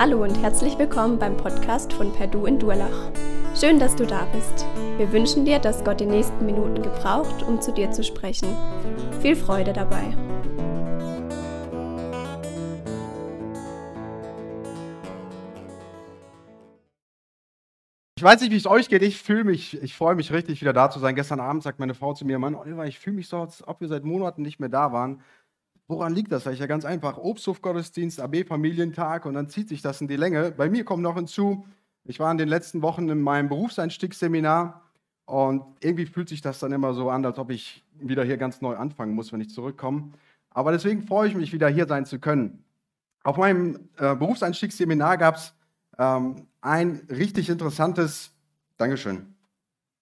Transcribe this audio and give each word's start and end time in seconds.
Hallo 0.00 0.22
und 0.22 0.34
herzlich 0.40 0.78
willkommen 0.78 1.18
beim 1.18 1.36
Podcast 1.36 1.92
von 1.92 2.10
Perdu 2.10 2.46
in 2.46 2.58
Durlach. 2.58 3.12
Schön, 3.54 3.78
dass 3.78 3.94
du 3.94 4.06
da 4.06 4.24
bist. 4.32 4.64
Wir 4.96 5.12
wünschen 5.12 5.44
dir, 5.44 5.58
dass 5.58 5.84
Gott 5.84 6.00
die 6.00 6.06
nächsten 6.06 6.46
Minuten 6.46 6.80
gebraucht, 6.80 7.42
um 7.42 7.60
zu 7.60 7.70
dir 7.70 7.90
zu 7.90 8.02
sprechen. 8.02 8.48
Viel 9.20 9.36
Freude 9.36 9.74
dabei. 9.74 10.16
Ich 18.16 18.22
weiß 18.22 18.40
nicht, 18.40 18.52
wie 18.52 18.56
es 18.56 18.66
euch 18.66 18.88
geht. 18.88 19.02
Ich 19.02 19.20
fühle 19.20 19.44
mich, 19.44 19.82
ich 19.82 19.94
freue 19.94 20.14
mich 20.14 20.32
richtig, 20.32 20.62
wieder 20.62 20.72
da 20.72 20.88
zu 20.88 20.98
sein. 20.98 21.14
Gestern 21.14 21.40
Abend 21.40 21.62
sagt 21.62 21.78
meine 21.78 21.92
Frau 21.92 22.14
zu 22.14 22.24
mir, 22.24 22.38
Mann, 22.38 22.54
Oliver, 22.54 22.86
ich 22.86 22.98
fühle 22.98 23.16
mich 23.16 23.28
so, 23.28 23.42
als 23.42 23.68
ob 23.68 23.82
wir 23.82 23.88
seit 23.88 24.04
Monaten 24.04 24.40
nicht 24.40 24.60
mehr 24.60 24.70
da 24.70 24.92
waren. 24.92 25.20
Woran 25.90 26.14
liegt 26.14 26.30
das? 26.30 26.44
Sag 26.44 26.52
ich 26.52 26.60
ja 26.60 26.66
ganz 26.66 26.84
einfach. 26.84 27.18
Obsthofgottesdienst, 27.18 28.20
AB-Familientag 28.20 29.26
und 29.26 29.34
dann 29.34 29.48
zieht 29.48 29.68
sich 29.68 29.82
das 29.82 30.00
in 30.00 30.06
die 30.06 30.14
Länge. 30.14 30.52
Bei 30.52 30.70
mir 30.70 30.84
kommt 30.84 31.02
noch 31.02 31.16
hinzu, 31.16 31.66
ich 32.04 32.20
war 32.20 32.30
in 32.30 32.38
den 32.38 32.48
letzten 32.48 32.80
Wochen 32.80 33.08
in 33.08 33.20
meinem 33.20 33.48
Berufseinstiegsseminar 33.48 34.82
und 35.24 35.64
irgendwie 35.80 36.06
fühlt 36.06 36.28
sich 36.28 36.42
das 36.42 36.60
dann 36.60 36.70
immer 36.70 36.94
so 36.94 37.10
an, 37.10 37.26
als 37.26 37.40
ob 37.40 37.50
ich 37.50 37.82
wieder 37.98 38.22
hier 38.22 38.36
ganz 38.36 38.60
neu 38.60 38.76
anfangen 38.76 39.16
muss, 39.16 39.32
wenn 39.32 39.40
ich 39.40 39.50
zurückkomme. 39.50 40.12
Aber 40.50 40.70
deswegen 40.70 41.02
freue 41.02 41.26
ich 41.26 41.34
mich, 41.34 41.52
wieder 41.52 41.68
hier 41.68 41.88
sein 41.88 42.06
zu 42.06 42.20
können. 42.20 42.62
Auf 43.24 43.36
meinem 43.36 43.88
äh, 43.96 44.14
Berufseinstiegsseminar 44.14 45.18
gab 45.18 45.34
es 45.34 45.54
ähm, 45.98 46.46
ein 46.60 47.00
richtig 47.10 47.48
interessantes, 47.50 48.30
Dankeschön, 48.76 49.34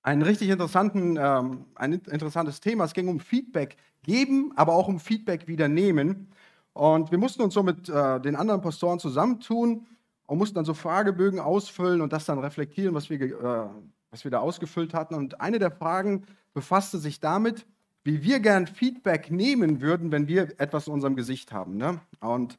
ein 0.09 0.23
richtig 0.23 0.49
interessanten, 0.49 1.19
ähm, 1.21 1.67
ein 1.75 1.93
interessantes 1.93 2.61
Thema. 2.61 2.85
Es 2.85 2.95
ging 2.95 3.09
um 3.09 3.21
Feedback 3.21 3.77
geben, 4.03 4.53
aber 4.57 4.73
auch 4.73 4.89
um 4.89 5.01
Feedback 5.01 5.47
wieder 5.49 5.69
nehmen. 5.69 6.29
Und 6.73 7.11
wir 7.11 7.19
mussten 7.19 7.43
uns 7.43 7.53
so 7.53 7.63
mit 7.63 7.91
äh, 7.91 8.19
den 8.19 8.35
anderen 8.35 8.63
Pastoren 8.63 8.99
zusammentun 8.99 9.87
und 10.25 10.39
mussten 10.39 10.55
dann 10.55 10.65
so 10.65 10.73
Fragebögen 10.73 11.41
ausfüllen 11.41 12.01
und 12.01 12.15
das 12.15 12.25
dann 12.25 12.39
reflektieren, 12.39 12.95
was 12.95 13.11
wir, 13.11 13.21
äh, 13.21 13.69
was 14.11 14.25
wir 14.25 14.31
da 14.31 14.39
ausgefüllt 14.39 14.95
hatten. 14.95 15.15
Und 15.15 15.43
eine 15.43 15.59
der 15.59 15.73
Fragen 15.73 16.25
befasste 16.55 16.97
sich 16.97 17.21
damit, 17.21 17.67
wie 18.03 18.23
wir 18.23 18.41
gern 18.41 18.67
Feedback 18.67 19.31
nehmen 19.31 19.83
würden, 19.83 20.11
wenn 20.11 20.27
wir 20.27 20.59
etwas 20.59 20.87
in 20.87 20.95
unserem 20.95 21.17
Gesicht 21.17 21.53
haben. 21.53 21.77
Ne? 21.77 22.01
Und 22.21 22.59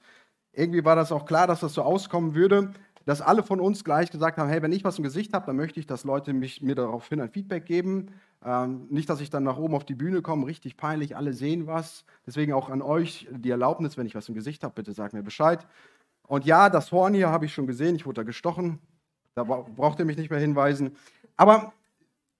irgendwie 0.52 0.86
war 0.86 0.96
das 0.96 1.12
auch 1.12 1.26
klar, 1.26 1.48
dass 1.48 1.62
das 1.62 1.74
so 1.74 1.82
auskommen 1.82 2.36
würde 2.36 2.74
dass 3.10 3.22
alle 3.22 3.42
von 3.42 3.60
uns 3.60 3.84
gleich 3.84 4.12
gesagt 4.12 4.38
haben, 4.38 4.50
hey, 4.50 4.62
wenn 4.62 4.72
ich 4.72 4.84
was 4.84 5.00
im 5.00 5.04
Gesicht 5.04 5.34
habe, 5.34 5.44
dann 5.48 5.56
möchte 5.56 5.80
ich, 5.80 5.88
dass 5.88 6.04
Leute 6.04 6.32
mich, 6.32 6.62
mir 6.62 6.76
daraufhin 6.76 7.20
ein 7.20 7.32
Feedback 7.32 7.66
geben. 7.66 8.12
Ähm, 8.46 8.86
nicht, 8.92 9.10
dass 9.10 9.20
ich 9.20 9.32
dann 9.32 9.42
nach 9.42 9.58
oben 9.58 9.74
auf 9.74 9.84
die 9.84 9.96
Bühne 9.96 10.22
komme, 10.22 10.46
richtig 10.46 10.78
peinlich, 10.78 11.18
alle 11.18 11.34
sehen 11.34 11.66
was. 11.66 12.06
Deswegen 12.28 12.54
auch 12.54 12.70
an 12.70 12.84
euch 12.84 13.28
die 13.32 13.50
Erlaubnis, 13.50 13.98
wenn 13.98 14.06
ich 14.06 14.14
was 14.14 14.30
im 14.30 14.36
Gesicht 14.36 14.64
habe, 14.64 14.76
bitte 14.76 14.94
sagt 14.94 15.14
mir 15.14 15.24
Bescheid. 15.24 15.66
Und 16.28 16.46
ja, 16.46 16.70
das 16.70 16.92
Horn 16.92 17.16
hier 17.16 17.32
habe 17.32 17.46
ich 17.46 17.54
schon 17.56 17.66
gesehen, 17.66 17.96
ich 17.96 18.06
wurde 18.06 18.22
da 18.22 18.24
gestochen. 18.24 18.78
Da 19.34 19.44
braucht 19.44 19.98
ihr 19.98 20.06
mich 20.06 20.18
nicht 20.18 20.30
mehr 20.30 20.40
hinweisen. 20.40 20.96
Aber 21.36 21.74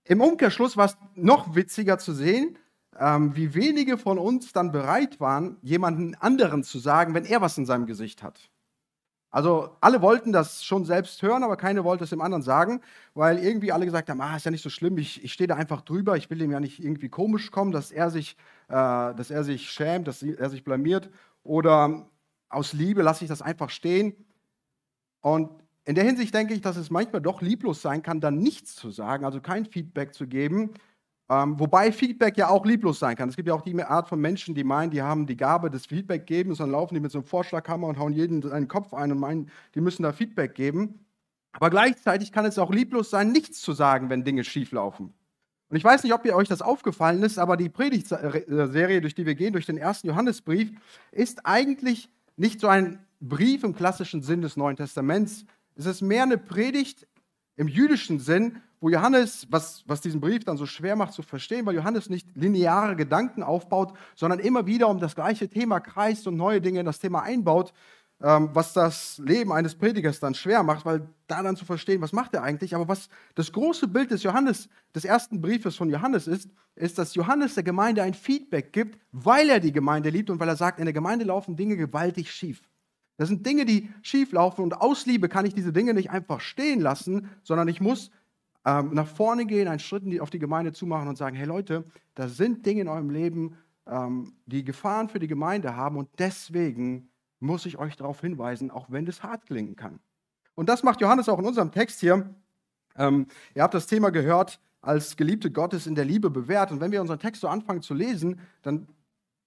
im 0.04 0.20
Umkehrschluss 0.20 0.76
war 0.76 0.84
es 0.84 0.96
noch 1.16 1.56
witziger 1.56 1.98
zu 1.98 2.12
sehen, 2.12 2.56
ähm, 2.96 3.34
wie 3.34 3.54
wenige 3.54 3.98
von 3.98 4.20
uns 4.20 4.52
dann 4.52 4.70
bereit 4.70 5.18
waren, 5.18 5.56
jemanden 5.62 6.14
anderen 6.14 6.62
zu 6.62 6.78
sagen, 6.78 7.12
wenn 7.12 7.24
er 7.24 7.40
was 7.40 7.58
in 7.58 7.66
seinem 7.66 7.86
Gesicht 7.86 8.22
hat. 8.22 8.50
Also 9.30 9.76
alle 9.80 10.02
wollten 10.02 10.32
das 10.32 10.64
schon 10.64 10.84
selbst 10.84 11.22
hören, 11.22 11.44
aber 11.44 11.56
keiner 11.56 11.84
wollte 11.84 12.02
es 12.02 12.10
dem 12.10 12.20
anderen 12.20 12.42
sagen, 12.42 12.80
weil 13.14 13.38
irgendwie 13.38 13.70
alle 13.70 13.84
gesagt 13.84 14.10
haben, 14.10 14.20
ah, 14.20 14.36
ist 14.36 14.44
ja 14.44 14.50
nicht 14.50 14.62
so 14.62 14.70
schlimm, 14.70 14.98
ich, 14.98 15.22
ich 15.22 15.32
stehe 15.32 15.46
da 15.46 15.54
einfach 15.54 15.82
drüber, 15.82 16.16
ich 16.16 16.28
will 16.30 16.42
ihm 16.42 16.50
ja 16.50 16.58
nicht 16.58 16.82
irgendwie 16.82 17.08
komisch 17.08 17.52
kommen, 17.52 17.70
dass 17.70 17.92
er 17.92 18.10
sich, 18.10 18.36
äh, 18.68 18.72
dass 18.72 19.30
er 19.30 19.44
sich 19.44 19.70
schämt, 19.70 20.08
dass 20.08 20.22
er 20.22 20.50
sich 20.50 20.64
blamiert 20.64 21.10
oder 21.44 22.08
aus 22.48 22.72
Liebe 22.72 23.02
lasse 23.02 23.24
ich 23.24 23.28
das 23.28 23.42
einfach 23.42 23.70
stehen. 23.70 24.14
Und 25.20 25.50
in 25.84 25.94
der 25.94 26.04
Hinsicht 26.04 26.34
denke 26.34 26.54
ich, 26.54 26.60
dass 26.60 26.76
es 26.76 26.90
manchmal 26.90 27.22
doch 27.22 27.40
lieblos 27.40 27.82
sein 27.82 28.02
kann, 28.02 28.20
dann 28.20 28.38
nichts 28.38 28.74
zu 28.74 28.90
sagen, 28.90 29.24
also 29.24 29.40
kein 29.40 29.64
Feedback 29.64 30.12
zu 30.12 30.26
geben, 30.26 30.74
ähm, 31.30 31.60
wobei 31.60 31.92
Feedback 31.92 32.36
ja 32.36 32.48
auch 32.48 32.66
lieblos 32.66 32.98
sein 32.98 33.14
kann. 33.14 33.28
Es 33.28 33.36
gibt 33.36 33.46
ja 33.46 33.54
auch 33.54 33.62
die 33.62 33.80
Art 33.80 34.08
von 34.08 34.20
Menschen, 34.20 34.52
die 34.56 34.64
meinen, 34.64 34.90
die 34.90 35.00
haben 35.00 35.28
die 35.28 35.36
Gabe 35.36 35.70
des 35.70 35.86
Feedback-Gebens, 35.86 36.58
dann 36.58 36.72
laufen 36.72 36.94
die 36.94 37.00
mit 37.00 37.12
so 37.12 37.18
einem 37.18 37.26
Vorschlaghammer 37.26 37.86
und 37.86 38.00
hauen 38.00 38.12
jeden 38.12 38.42
seinen 38.42 38.66
Kopf 38.66 38.92
ein 38.92 39.12
und 39.12 39.20
meinen, 39.20 39.48
die 39.76 39.80
müssen 39.80 40.02
da 40.02 40.12
Feedback 40.12 40.56
geben. 40.56 41.06
Aber 41.52 41.70
gleichzeitig 41.70 42.32
kann 42.32 42.46
es 42.46 42.58
auch 42.58 42.72
lieblos 42.72 43.10
sein, 43.10 43.30
nichts 43.30 43.60
zu 43.60 43.72
sagen, 43.72 44.10
wenn 44.10 44.24
Dinge 44.24 44.42
schieflaufen. 44.42 45.14
Und 45.68 45.76
ich 45.76 45.84
weiß 45.84 46.02
nicht, 46.02 46.12
ob 46.12 46.26
ihr 46.26 46.34
euch 46.34 46.48
das 46.48 46.62
aufgefallen 46.62 47.22
ist, 47.22 47.38
aber 47.38 47.56
die 47.56 47.68
Predigtserie, 47.68 49.00
durch 49.00 49.14
die 49.14 49.24
wir 49.24 49.36
gehen, 49.36 49.52
durch 49.52 49.66
den 49.66 49.78
ersten 49.78 50.08
Johannesbrief, 50.08 50.72
ist 51.12 51.46
eigentlich 51.46 52.08
nicht 52.36 52.60
so 52.60 52.66
ein 52.66 52.98
Brief 53.20 53.62
im 53.62 53.76
klassischen 53.76 54.22
Sinn 54.22 54.42
des 54.42 54.56
Neuen 54.56 54.76
Testaments. 54.76 55.44
Es 55.76 55.86
ist 55.86 56.00
mehr 56.00 56.24
eine 56.24 56.38
Predigt 56.38 57.06
im 57.56 57.68
jüdischen 57.68 58.18
Sinn, 58.18 58.60
wo 58.80 58.88
Johannes, 58.88 59.46
was, 59.50 59.84
was 59.86 60.00
diesen 60.00 60.20
Brief 60.20 60.44
dann 60.44 60.56
so 60.56 60.66
schwer 60.66 60.96
macht 60.96 61.12
zu 61.12 61.22
verstehen, 61.22 61.66
weil 61.66 61.74
Johannes 61.74 62.08
nicht 62.08 62.26
lineare 62.34 62.96
Gedanken 62.96 63.42
aufbaut, 63.42 63.92
sondern 64.14 64.38
immer 64.38 64.66
wieder 64.66 64.88
um 64.88 64.98
das 64.98 65.14
gleiche 65.14 65.48
Thema 65.48 65.80
kreist 65.80 66.26
und 66.26 66.36
neue 66.36 66.60
Dinge 66.60 66.80
in 66.80 66.86
das 66.86 66.98
Thema 66.98 67.22
einbaut, 67.22 67.74
ähm, 68.22 68.50
was 68.52 68.72
das 68.72 69.18
Leben 69.18 69.52
eines 69.52 69.74
Predigers 69.74 70.18
dann 70.18 70.34
schwer 70.34 70.62
macht, 70.62 70.86
weil 70.86 71.08
da 71.26 71.42
dann 71.42 71.56
zu 71.56 71.64
verstehen, 71.66 72.00
was 72.00 72.12
macht 72.12 72.34
er 72.34 72.42
eigentlich. 72.42 72.74
Aber 72.74 72.88
was 72.88 73.08
das 73.34 73.52
große 73.52 73.86
Bild 73.86 74.10
des 74.10 74.22
Johannes, 74.22 74.68
des 74.94 75.04
ersten 75.04 75.40
Briefes 75.40 75.76
von 75.76 75.90
Johannes 75.90 76.26
ist, 76.26 76.48
ist, 76.74 76.98
dass 76.98 77.14
Johannes 77.14 77.54
der 77.54 77.62
Gemeinde 77.62 78.02
ein 78.02 78.14
Feedback 78.14 78.72
gibt, 78.72 78.98
weil 79.12 79.50
er 79.50 79.60
die 79.60 79.72
Gemeinde 79.72 80.08
liebt 80.08 80.30
und 80.30 80.40
weil 80.40 80.48
er 80.48 80.56
sagt, 80.56 80.78
in 80.78 80.86
der 80.86 80.94
Gemeinde 80.94 81.26
laufen 81.26 81.56
Dinge 81.56 81.76
gewaltig 81.76 82.32
schief. 82.32 82.62
Das 83.18 83.28
sind 83.28 83.44
Dinge, 83.44 83.66
die 83.66 83.90
schief 84.00 84.32
laufen 84.32 84.62
und 84.62 84.80
aus 84.80 85.04
Liebe 85.04 85.28
kann 85.28 85.44
ich 85.44 85.54
diese 85.54 85.74
Dinge 85.74 85.92
nicht 85.92 86.10
einfach 86.10 86.40
stehen 86.40 86.80
lassen, 86.80 87.28
sondern 87.42 87.68
ich 87.68 87.80
muss 87.80 88.10
ähm, 88.64 88.92
nach 88.92 89.06
vorne 89.06 89.46
gehen, 89.46 89.68
einen 89.68 89.78
Schritt 89.78 90.20
auf 90.20 90.30
die 90.30 90.38
Gemeinde 90.38 90.72
zumachen 90.72 91.08
und 91.08 91.16
sagen, 91.16 91.36
hey 91.36 91.46
Leute, 91.46 91.84
da 92.14 92.28
sind 92.28 92.64
Dinge 92.66 92.82
in 92.82 92.88
eurem 92.88 93.10
Leben, 93.10 93.56
ähm, 93.86 94.34
die 94.46 94.64
Gefahren 94.64 95.08
für 95.08 95.18
die 95.18 95.26
Gemeinde 95.26 95.76
haben 95.76 95.96
und 95.96 96.08
deswegen 96.18 97.10
muss 97.38 97.64
ich 97.64 97.78
euch 97.78 97.96
darauf 97.96 98.20
hinweisen, 98.20 98.70
auch 98.70 98.90
wenn 98.90 99.06
das 99.06 99.22
hart 99.22 99.46
klingen 99.46 99.76
kann. 99.76 99.98
Und 100.54 100.68
das 100.68 100.82
macht 100.82 101.00
Johannes 101.00 101.28
auch 101.28 101.38
in 101.38 101.46
unserem 101.46 101.72
Text 101.72 102.00
hier. 102.00 102.34
Ähm, 102.96 103.26
ihr 103.54 103.62
habt 103.62 103.72
das 103.72 103.86
Thema 103.86 104.10
gehört, 104.10 104.60
als 104.82 105.16
Geliebte 105.16 105.50
Gottes 105.50 105.86
in 105.86 105.94
der 105.94 106.04
Liebe 106.04 106.30
bewährt. 106.30 106.70
Und 106.70 106.80
wenn 106.80 106.92
wir 106.92 107.00
unseren 107.00 107.18
Text 107.18 107.40
so 107.40 107.48
anfangen 107.48 107.82
zu 107.82 107.94
lesen, 107.94 108.40
dann 108.62 108.88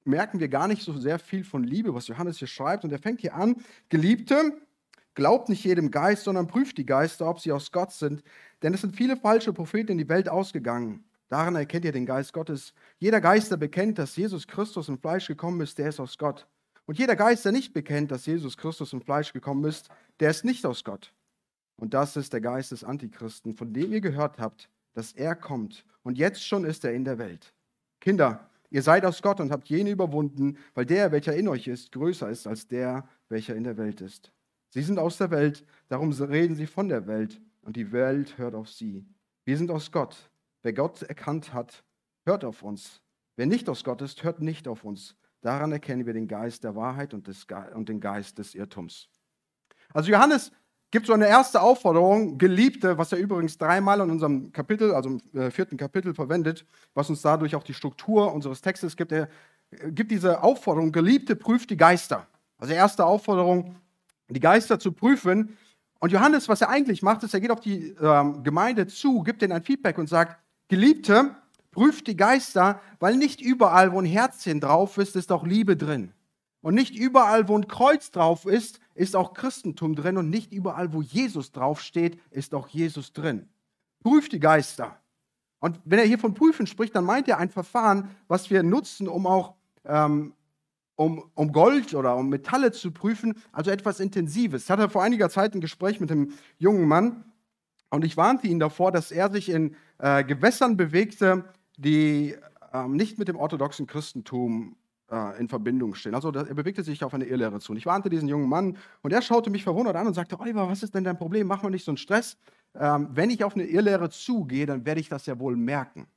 merken 0.06 0.40
wir 0.40 0.48
gar 0.48 0.68
nicht 0.68 0.84
so 0.84 0.94
sehr 0.98 1.20
viel 1.20 1.44
von 1.44 1.64
Liebe, 1.64 1.94
was 1.94 2.08
Johannes 2.08 2.38
hier 2.38 2.48
schreibt. 2.48 2.84
Und 2.84 2.92
er 2.92 3.00
fängt 3.00 3.22
hier 3.22 3.36
an, 3.36 3.56
Geliebte, 3.90 4.58
Glaubt 5.16 5.50
nicht 5.50 5.64
jedem 5.64 5.92
Geist, 5.92 6.24
sondern 6.24 6.48
prüft 6.48 6.78
die 6.78 6.86
Geister, 6.86 7.30
ob 7.30 7.40
sie 7.40 7.52
aus 7.52 7.72
Gott 7.72 7.92
sind. 7.92 8.24
Denn 8.62 8.74
es 8.74 8.82
sind 8.82 8.96
viele 8.96 9.18
falsche 9.18 9.54
Propheten 9.54 9.92
in 9.92 9.98
die 9.98 10.10
Welt 10.10 10.28
ausgegangen. 10.28 11.04
Daran 11.30 11.56
erkennt 11.56 11.86
ihr 11.86 11.92
den 11.92 12.06
Geist 12.06 12.34
Gottes. 12.34 12.74
Jeder 13.00 13.22
Geist, 13.22 13.52
der 13.52 13.58
bekennt, 13.58 14.00
dass 14.00 14.16
Jesus 14.16 14.48
Christus 14.48 14.90
im 14.90 14.98
Fleisch 14.98 15.28
gekommen 15.28 15.62
ist, 15.62 15.78
der 15.78 15.90
ist 15.90 16.00
aus 16.00 16.18
Gott. 16.18 16.48
Und 16.86 17.00
jeder 17.00 17.16
Geist, 17.16 17.46
der 17.46 17.52
nicht 17.52 17.74
bekennt, 17.74 18.12
dass 18.12 18.26
Jesus 18.26 18.58
Christus 18.58 18.94
im 18.94 19.02
Fleisch 19.02 19.34
gekommen 19.34 19.64
ist, 19.66 19.90
der 20.20 20.32
ist 20.32 20.46
nicht 20.46 20.66
aus 20.66 20.84
Gott. 20.84 21.14
Und 21.76 21.94
das 21.94 22.16
ist 22.18 22.34
der 22.34 22.42
Geist 22.42 22.72
des 22.72 22.84
Antichristen, 22.84 23.56
von 23.56 23.74
dem 23.74 23.94
ihr 23.94 24.02
gehört 24.02 24.38
habt, 24.40 24.70
dass 24.94 25.14
er 25.14 25.36
kommt. 25.36 25.86
Und 26.04 26.18
jetzt 26.18 26.46
schon 26.46 26.66
ist 26.66 26.86
er 26.86 26.94
in 26.94 27.06
der 27.06 27.18
Welt. 27.18 27.54
Kinder, 28.00 28.50
ihr 28.70 28.82
seid 28.82 29.06
aus 29.06 29.22
Gott 29.22 29.40
und 29.40 29.52
habt 29.52 29.70
jene 29.70 29.90
überwunden, 29.90 30.58
weil 30.76 30.86
der, 30.86 31.12
welcher 31.12 31.36
in 31.36 31.48
euch 31.48 31.68
ist, 31.68 31.92
größer 31.94 32.30
ist 32.30 32.48
als 32.48 32.68
der, 32.68 33.08
welcher 33.30 33.56
in 33.56 33.64
der 33.64 33.78
Welt 33.78 34.02
ist. 34.02 34.32
Sie 34.74 34.82
sind 34.82 34.98
aus 34.98 35.20
der 35.20 35.30
Welt, 35.30 35.64
darum 35.88 36.12
reden 36.12 36.56
sie 36.56 36.66
von 36.66 36.90
der 36.90 37.06
Welt 37.06 37.40
und 37.62 37.76
die 37.76 37.92
Welt 37.92 38.40
hört 38.40 38.56
auf 38.56 38.70
sie. 38.70 39.06
Wir 39.46 39.56
sind 39.56 39.70
aus 39.70 39.92
Gott. 39.92 40.32
Wer 40.64 40.74
Gott 40.74 41.04
erkannt 41.04 41.54
hat, 41.54 41.84
hört 42.26 42.44
auf 42.44 42.64
uns. 42.64 43.00
Wer 43.36 43.46
nicht 43.46 43.70
aus 43.70 43.84
Gott 43.84 44.02
ist, 44.02 44.24
hört 44.24 44.42
nicht 44.42 44.68
auf 44.68 44.84
uns. 44.84 45.16
Daran 45.42 45.72
erkennen 45.72 46.08
wir 46.08 46.14
den 46.14 46.28
Geist 46.28 46.64
der 46.64 46.76
Wahrheit 46.76 47.14
und, 47.14 47.28
Ge 47.48 47.58
und 47.76 47.88
den 47.88 48.00
Geist 48.00 48.40
des 48.40 48.56
Irrtums. 48.56 49.10
Also 49.94 50.10
Johannes 50.10 50.52
gibt 50.90 51.06
so 51.06 51.14
eine 51.14 51.28
erste 51.28 51.62
Aufforderung, 51.62 52.40
Geliebte, 52.40 52.98
was 52.98 53.12
er 53.12 53.20
übrigens 53.20 53.60
dreimal 53.60 54.00
in 54.00 54.10
unserem 54.10 54.52
Kapitel, 54.52 54.96
also 54.96 55.10
im 55.10 55.40
äh, 55.40 55.52
vierten 55.52 55.78
Kapitel 55.78 56.16
verwendet, 56.16 56.66
was 56.96 57.12
uns 57.12 57.22
dadurch 57.22 57.56
auch 57.56 57.64
die 57.64 57.76
Struktur 57.76 58.34
unseres 58.34 58.62
Textes 58.62 58.98
gibt. 58.98 59.12
Er 59.12 59.30
gibt 59.92 60.10
diese 60.10 60.42
Aufforderung, 60.42 60.92
Geliebte, 60.92 61.36
prüft 61.36 61.70
die 61.70 61.78
Geister. 61.78 62.26
Also 62.58 62.74
erste 62.74 63.06
Aufforderung, 63.06 63.76
die 64.34 64.40
Geister 64.40 64.80
zu 64.80 64.92
prüfen. 64.92 65.58
Und 66.00 66.12
Johannes, 66.12 66.50
was 66.50 66.62
er 66.62 66.70
eigentlich 66.70 67.02
macht, 67.02 67.24
ist, 67.24 67.34
er 67.34 67.40
geht 67.40 67.52
auf 67.52 67.60
die 67.60 67.96
ähm, 68.02 68.44
Gemeinde 68.44 68.88
zu, 68.88 69.22
gibt 69.22 69.42
ihnen 69.42 69.54
ein 69.54 69.64
Feedback 69.64 69.98
und 69.98 70.08
sagt, 70.08 70.38
Geliebte, 70.68 71.36
prüft 71.72 72.08
die 72.08 72.16
Geister, 72.16 72.82
weil 73.00 73.18
nicht 73.18 73.42
überall, 73.42 73.92
wo 73.92 74.00
ein 74.00 74.06
Herzchen 74.06 74.60
drauf 74.60 74.98
ist, 74.98 75.16
ist 75.16 75.32
auch 75.32 75.46
Liebe 75.46 75.76
drin. 75.76 76.14
Und 76.62 76.76
nicht 76.76 76.96
überall, 76.96 77.50
wo 77.50 77.58
ein 77.58 77.68
Kreuz 77.68 78.12
drauf 78.12 78.46
ist, 78.46 78.80
ist 78.96 79.16
auch 79.16 79.34
Christentum 79.34 79.96
drin. 79.96 80.18
Und 80.18 80.30
nicht 80.30 80.54
überall, 80.54 80.94
wo 80.94 81.02
Jesus 81.02 81.52
draufsteht, 81.52 82.20
ist 82.32 82.54
auch 82.56 82.70
Jesus 82.70 83.12
drin. 83.12 83.50
Prüft 84.02 84.32
die 84.32 84.40
Geister. 84.40 84.98
Und 85.60 85.80
wenn 85.84 86.00
er 86.00 86.06
hier 86.06 86.20
von 86.20 86.34
Prüfen 86.34 86.68
spricht, 86.68 86.96
dann 86.96 87.06
meint 87.06 87.28
er 87.28 87.38
ein 87.38 87.50
Verfahren, 87.50 88.10
was 88.28 88.50
wir 88.50 88.64
nutzen, 88.64 89.08
um 89.08 89.28
auch 89.28 89.56
ähm, 89.86 90.34
um, 90.96 91.30
um 91.36 91.52
Gold 91.52 91.94
oder 91.94 92.16
um 92.16 92.30
Metalle 92.30 92.72
zu 92.72 92.92
prüfen, 92.92 93.34
also 93.52 93.72
etwas 93.72 94.00
Intensives. 94.00 94.66
Ich 94.66 94.70
hatte 94.70 94.90
vor 94.90 95.04
einiger 95.04 95.30
Zeit 95.30 95.56
ein 95.56 95.62
Gespräch 95.62 96.00
mit 96.00 96.12
einem 96.12 96.34
jungen 96.58 96.88
Mann 96.88 97.26
und 97.90 98.04
ich 98.06 98.18
warnte 98.18 98.48
ihn 98.48 98.60
davor, 98.60 98.92
dass 98.92 99.12
er 99.12 99.32
sich 99.32 99.50
in 99.50 99.76
äh, 100.00 100.24
Gewässern 100.24 100.78
bewegte, 100.78 101.46
die 101.78 102.36
äh, 102.74 102.88
nicht 102.88 103.20
mit 103.20 103.28
dem 103.28 103.36
orthodoxen 103.36 103.88
Christentum 103.88 104.76
äh, 105.12 105.40
in 105.40 105.48
Verbindung 105.48 105.94
stehen. 105.96 106.16
Also 106.16 106.32
er 106.32 106.54
bewegte 106.56 106.84
sich 106.84 107.04
auf 107.04 107.14
eine 107.14 107.26
Irrlehre 107.26 107.60
zu. 107.60 107.72
Und 107.72 107.78
ich 107.78 107.86
warnte 107.86 108.10
diesen 108.10 108.28
jungen 108.28 108.50
Mann 108.50 108.78
und 109.02 109.14
er 109.14 109.22
schaute 109.22 109.50
mich 109.50 109.64
verwundert 109.64 109.96
an 109.96 110.08
und 110.08 110.14
sagte, 110.14 110.40
Oliver, 110.40 110.68
was 110.68 110.84
ist 110.84 110.96
denn 110.96 111.04
dein 111.04 111.18
Problem? 111.18 111.48
Mach 111.48 111.62
mal 111.62 111.70
nicht 111.70 111.86
so 111.86 111.92
einen 111.92 111.98
Stress. 111.98 112.38
Ähm, 112.76 113.10
wenn 113.12 113.30
ich 113.30 113.44
auf 113.44 113.56
eine 113.56 113.66
Irrlehre 113.66 114.10
zugehe, 114.10 114.66
dann 114.66 114.86
werde 114.86 115.02
ich 115.02 115.10
das 115.10 115.26
ja 115.26 115.40
wohl 115.40 115.56
merken. 115.56 116.08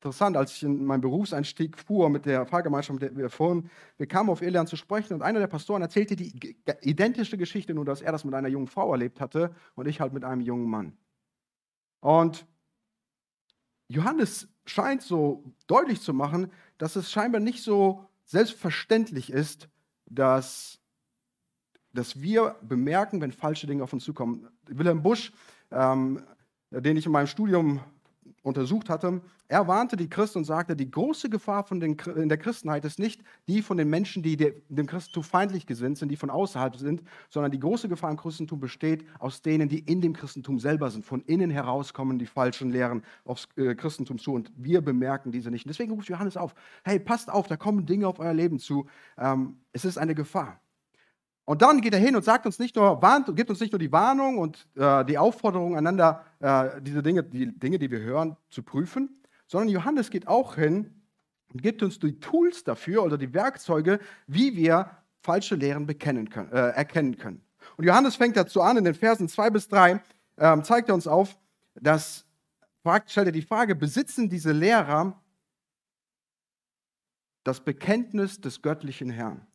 Interessant, 0.00 0.36
als 0.36 0.52
ich 0.52 0.62
in 0.62 0.84
meinen 0.84 1.00
Berufseinstieg 1.00 1.78
fuhr 1.78 2.10
mit 2.10 2.26
der 2.26 2.46
Fahrgemeinschaft, 2.46 3.00
mit 3.00 3.02
der 3.02 3.16
wir 3.16 3.30
fuhren, 3.30 3.70
wir 3.96 4.06
kamen 4.06 4.28
auf 4.28 4.42
Irland 4.42 4.68
zu 4.68 4.76
sprechen 4.76 5.14
und 5.14 5.22
einer 5.22 5.38
der 5.38 5.46
Pastoren 5.46 5.80
erzählte 5.80 6.16
die 6.16 6.56
identische 6.82 7.38
Geschichte, 7.38 7.72
nur 7.72 7.84
dass 7.86 8.02
er 8.02 8.12
das 8.12 8.24
mit 8.24 8.34
einer 8.34 8.48
jungen 8.48 8.66
Frau 8.66 8.92
erlebt 8.92 9.20
hatte 9.20 9.54
und 9.74 9.88
ich 9.88 10.00
halt 10.00 10.12
mit 10.12 10.22
einem 10.22 10.42
jungen 10.42 10.68
Mann. 10.68 10.96
Und 12.00 12.46
Johannes 13.88 14.48
scheint 14.66 15.02
so 15.02 15.44
deutlich 15.66 16.00
zu 16.02 16.12
machen, 16.12 16.52
dass 16.76 16.96
es 16.96 17.10
scheinbar 17.10 17.40
nicht 17.40 17.62
so 17.62 18.04
selbstverständlich 18.24 19.32
ist, 19.32 19.68
dass, 20.06 20.78
dass 21.92 22.20
wir 22.20 22.56
bemerken, 22.62 23.20
wenn 23.20 23.32
falsche 23.32 23.66
Dinge 23.66 23.82
auf 23.82 23.92
uns 23.92 24.04
zukommen. 24.04 24.48
Wilhelm 24.66 25.02
Busch, 25.02 25.32
ähm, 25.70 26.22
den 26.70 26.96
ich 26.96 27.06
in 27.06 27.12
meinem 27.12 27.28
Studium 27.28 27.80
untersucht 28.46 28.88
hatte, 28.88 29.20
er 29.48 29.66
warnte 29.66 29.96
die 29.96 30.08
Christen 30.08 30.38
und 30.38 30.44
sagte, 30.44 30.76
die 30.76 30.90
große 30.90 31.28
Gefahr 31.28 31.64
von 31.64 31.80
den, 31.80 31.96
in 32.16 32.28
der 32.28 32.38
Christenheit 32.38 32.84
ist 32.84 32.98
nicht 32.98 33.22
die 33.48 33.60
von 33.60 33.76
den 33.76 33.88
Menschen, 33.90 34.22
die 34.22 34.36
dem 34.36 34.86
Christentum 34.86 35.24
feindlich 35.24 35.66
gesinnt 35.66 35.98
sind, 35.98 36.10
die 36.10 36.16
von 36.16 36.30
außerhalb 36.30 36.76
sind, 36.76 37.02
sondern 37.28 37.50
die 37.50 37.58
große 37.58 37.88
Gefahr 37.88 38.10
im 38.10 38.16
Christentum 38.16 38.60
besteht 38.60 39.04
aus 39.18 39.42
denen, 39.42 39.68
die 39.68 39.80
in 39.80 40.00
dem 40.00 40.12
Christentum 40.12 40.58
selber 40.58 40.90
sind. 40.90 41.04
Von 41.04 41.22
innen 41.22 41.50
heraus 41.50 41.92
kommen 41.92 42.18
die 42.18 42.26
falschen 42.26 42.70
Lehren 42.70 43.02
aufs 43.24 43.48
äh, 43.56 43.74
Christentum 43.74 44.18
zu 44.18 44.32
und 44.32 44.52
wir 44.56 44.80
bemerken 44.80 45.32
diese 45.32 45.50
nicht. 45.50 45.68
Deswegen 45.68 45.92
ruft 45.92 46.08
Johannes 46.08 46.36
auf, 46.36 46.54
hey, 46.84 47.00
passt 47.00 47.30
auf, 47.30 47.48
da 47.48 47.56
kommen 47.56 47.84
Dinge 47.84 48.06
auf 48.06 48.20
euer 48.20 48.34
Leben 48.34 48.58
zu. 48.58 48.86
Ähm, 49.18 49.56
es 49.72 49.84
ist 49.84 49.98
eine 49.98 50.14
Gefahr. 50.14 50.60
Und 51.46 51.62
dann 51.62 51.80
geht 51.80 51.94
er 51.94 52.00
hin 52.00 52.16
und 52.16 52.24
sagt 52.24 52.44
uns 52.44 52.58
nicht 52.58 52.74
nur, 52.74 53.00
warnt, 53.00 53.34
gibt 53.36 53.50
uns 53.50 53.60
nicht 53.60 53.72
nur 53.72 53.78
die 53.78 53.92
Warnung 53.92 54.38
und 54.38 54.66
äh, 54.74 55.04
die 55.04 55.16
Aufforderung, 55.16 55.76
einander 55.76 56.24
äh, 56.40 56.82
diese 56.82 57.04
Dinge, 57.04 57.22
die 57.22 57.56
Dinge, 57.56 57.78
die 57.78 57.88
wir 57.88 58.00
hören, 58.00 58.36
zu 58.50 58.64
prüfen, 58.64 59.22
sondern 59.46 59.68
Johannes 59.68 60.10
geht 60.10 60.26
auch 60.26 60.56
hin 60.56 61.04
und 61.52 61.62
gibt 61.62 61.84
uns 61.84 62.00
die 62.00 62.18
Tools 62.18 62.64
dafür 62.64 63.04
oder 63.04 63.16
die 63.16 63.32
Werkzeuge, 63.32 64.00
wie 64.26 64.56
wir 64.56 64.90
falsche 65.20 65.54
Lehren 65.54 65.86
bekennen 65.86 66.28
können, 66.28 66.50
äh, 66.50 66.70
erkennen 66.70 67.16
können. 67.16 67.40
Und 67.76 67.84
Johannes 67.84 68.16
fängt 68.16 68.36
dazu 68.36 68.60
an, 68.60 68.76
in 68.76 68.84
den 68.84 68.94
Versen 68.94 69.28
2 69.28 69.50
bis 69.50 69.68
3 69.68 70.02
ähm, 70.38 70.64
zeigt 70.64 70.88
er 70.88 70.96
uns 70.96 71.06
auf, 71.06 71.38
dass, 71.76 72.26
stellt 73.06 73.28
er 73.28 73.32
die 73.32 73.42
Frage, 73.42 73.76
besitzen 73.76 74.28
diese 74.28 74.50
Lehrer 74.50 75.22
das 77.44 77.60
Bekenntnis 77.60 78.40
des 78.40 78.62
göttlichen 78.62 79.10
Herrn? 79.10 79.46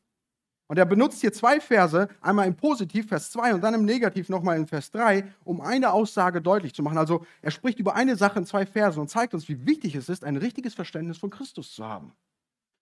Und 0.72 0.78
er 0.78 0.86
benutzt 0.86 1.20
hier 1.20 1.34
zwei 1.34 1.60
Verse, 1.60 2.08
einmal 2.22 2.48
im 2.48 2.56
Positiv, 2.56 3.10
Vers 3.10 3.30
2, 3.32 3.56
und 3.56 3.62
dann 3.62 3.74
im 3.74 3.84
Negativ 3.84 4.30
nochmal 4.30 4.56
in 4.56 4.68
Vers 4.68 4.90
3, 4.92 5.26
um 5.44 5.60
eine 5.60 5.92
Aussage 5.92 6.42
deutlich 6.42 6.74
zu 6.74 6.82
machen. 6.82 6.98
Also 6.98 7.26
er 7.42 7.52
spricht 7.52 7.78
über 7.80 7.94
eine 7.94 8.16
Sache 8.16 8.40
in 8.40 8.46
zwei 8.46 8.66
Versen 8.66 9.02
und 9.02 9.10
zeigt 9.10 9.34
uns, 9.34 9.50
wie 9.50 9.66
wichtig 9.66 9.96
es 9.96 10.08
ist, 10.08 10.24
ein 10.24 10.38
richtiges 10.38 10.74
Verständnis 10.74 11.18
von 11.18 11.30
Christus 11.30 11.74
zu 11.74 11.84
haben. 11.84 12.14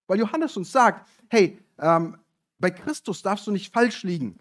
Weil 0.05 0.19
Johannes 0.19 0.55
uns 0.55 0.71
sagt, 0.71 1.09
hey, 1.31 1.57
ähm, 1.79 2.15
bei 2.59 2.69
Christus 2.69 3.23
darfst 3.23 3.47
du 3.47 3.51
nicht 3.51 3.73
falsch 3.73 4.03
liegen. 4.03 4.37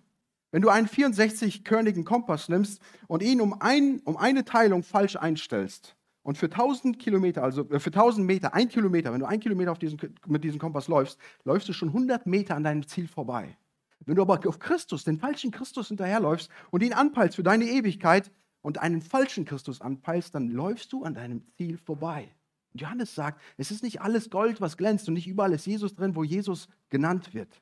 Wenn 0.51 0.61
du 0.61 0.69
einen 0.69 0.87
64-körnigen 0.87 2.05
Kompass 2.05 2.51
nimmst 2.51 2.83
und 3.07 3.23
ihn 3.23 3.41
um, 3.41 3.63
ein, 3.63 4.03
um 4.05 4.19
eine 4.19 4.45
Teilung 4.45 4.83
falsch 4.83 5.17
einstellst, 5.17 5.97
und 6.23 6.37
für 6.37 6.47
1000 6.47 6.99
Kilometer, 6.99 7.43
also 7.43 7.69
äh, 7.71 7.81
für 7.81 7.91
1000 7.91 8.27
Meter, 8.27 8.55
ein 8.55 8.69
Kilometer, 8.69 9.13
wenn 9.13 9.21
du 9.21 9.27
ein 9.27 9.41
Kilometer 9.41 9.75
diesen, 9.75 9.99
mit 10.27 10.45
diesem 10.45 10.59
Kompass 10.59 10.89
läufst, 10.89 11.19
läufst 11.45 11.69
du 11.69 11.73
schon 11.73 11.89
100 11.89 12.27
Meter 12.27 12.57
an 12.57 12.65
deinem 12.65 12.87
Ziel 12.87 13.09
vorbei. 13.09 13.57
Wenn 14.05 14.17
du 14.17 14.23
aber 14.23 14.41
auf 14.47 14.59
Christus, 14.59 15.05
den 15.05 15.19
falschen 15.19 15.51
Christus 15.51 15.89
hinterherläufst 15.89 16.51
und 16.71 16.83
ihn 16.83 16.93
anpeilst 16.93 17.37
für 17.37 17.43
deine 17.43 17.67
Ewigkeit 17.67 18.31
und 18.63 18.79
einen 18.79 19.03
falschen 19.03 19.45
Christus 19.45 19.81
anpeilst, 19.81 20.35
dann 20.35 20.49
läufst 20.49 20.93
du 20.93 21.05
an 21.05 21.15
deinem 21.15 21.43
Ziel 21.57 21.79
vorbei. 21.79 22.35
Und 22.73 22.81
Johannes 22.81 23.15
sagt, 23.15 23.41
es 23.57 23.71
ist 23.71 23.83
nicht 23.83 24.01
alles 24.01 24.31
Gold, 24.31 24.61
was 24.61 24.77
glänzt 24.77 25.09
und 25.09 25.15
nicht 25.15 25.27
überall 25.27 25.53
ist 25.53 25.67
Jesus 25.67 25.95
drin, 25.95 26.17
wo 26.17 26.25
Jesus 26.25 26.69
genannt 26.91 27.35
wird. 27.35 27.61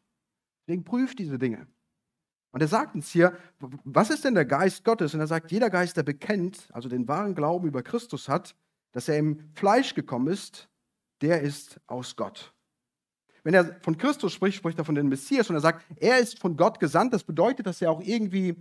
Deswegen 0.67 0.85
prüft 0.85 1.19
diese 1.19 1.39
Dinge. 1.39 1.67
Und 2.53 2.61
er 2.61 2.69
sagt 2.69 2.95
uns 2.95 3.11
hier, 3.11 3.37
was 3.59 4.11
ist 4.11 4.25
denn 4.25 4.35
der 4.35 4.45
Geist 4.45 4.85
Gottes? 4.85 5.15
Und 5.15 5.21
er 5.21 5.27
sagt, 5.27 5.53
jeder 5.53 5.69
Geist, 5.69 5.97
der 5.97 6.03
bekennt, 6.03 6.69
also 6.73 6.89
den 6.89 7.07
wahren 7.07 7.35
Glauben 7.35 7.69
über 7.69 7.83
Christus 7.83 8.29
hat, 8.29 8.55
dass 8.93 9.09
er 9.09 9.19
im 9.19 9.51
Fleisch 9.55 9.95
gekommen 9.95 10.29
ist, 10.29 10.69
der 11.21 11.43
ist 11.43 11.81
aus 11.87 12.17
Gott. 12.17 12.53
Wenn 13.43 13.55
er 13.55 13.77
von 13.83 13.97
Christus 13.97 14.33
spricht, 14.33 14.57
spricht 14.57 14.79
er 14.79 14.85
von 14.85 14.95
dem 14.95 15.09
Messias 15.09 15.49
und 15.51 15.57
er 15.57 15.61
sagt, 15.61 15.85
er 15.97 16.19
ist 16.19 16.41
von 16.41 16.57
Gott 16.57 16.81
gesandt. 16.81 17.15
Das 17.15 17.23
bedeutet, 17.23 17.67
dass 17.67 17.81
er 17.81 17.91
auch 17.91 18.01
irgendwie 18.01 18.57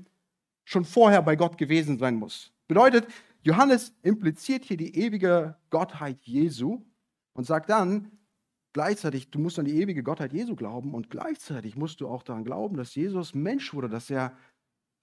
schon 0.64 0.86
vorher 0.86 1.22
bei 1.22 1.36
Gott 1.36 1.58
gewesen 1.58 1.98
sein 1.98 2.16
muss. 2.16 2.52
Bedeutet, 2.68 3.08
Johannes 3.42 3.94
impliziert 4.02 4.66
hier 4.66 4.78
die 4.78 4.96
ewige 4.96 5.56
Gottheit 5.70 6.18
Jesu 6.24 6.84
und 7.34 7.46
sagt 7.46 7.70
dann, 7.70 8.12
Gleichzeitig, 8.76 9.32
du 9.32 9.40
musst 9.40 9.58
an 9.58 9.64
die 9.64 9.80
ewige 9.80 10.04
Gottheit 10.04 10.34
Jesu 10.34 10.54
glauben 10.54 10.94
und 10.96 11.10
gleichzeitig 11.10 11.78
musst 11.78 12.02
du 12.02 12.10
auch 12.10 12.24
daran 12.24 12.44
glauben, 12.44 12.76
dass 12.76 12.94
Jesus 12.94 13.34
Mensch 13.34 13.74
wurde, 13.74 13.88
dass 13.88 14.10
er 14.10 14.36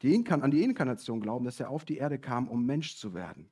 die 0.02 0.30
an 0.30 0.50
die 0.50 0.62
Inkarnation 0.62 1.22
glauben, 1.22 1.46
dass 1.46 1.58
er 1.58 1.70
auf 1.70 1.86
die 1.86 1.96
Erde 1.96 2.18
kam, 2.18 2.48
um 2.48 2.66
Mensch 2.66 2.98
zu 2.98 3.14
werden. 3.14 3.50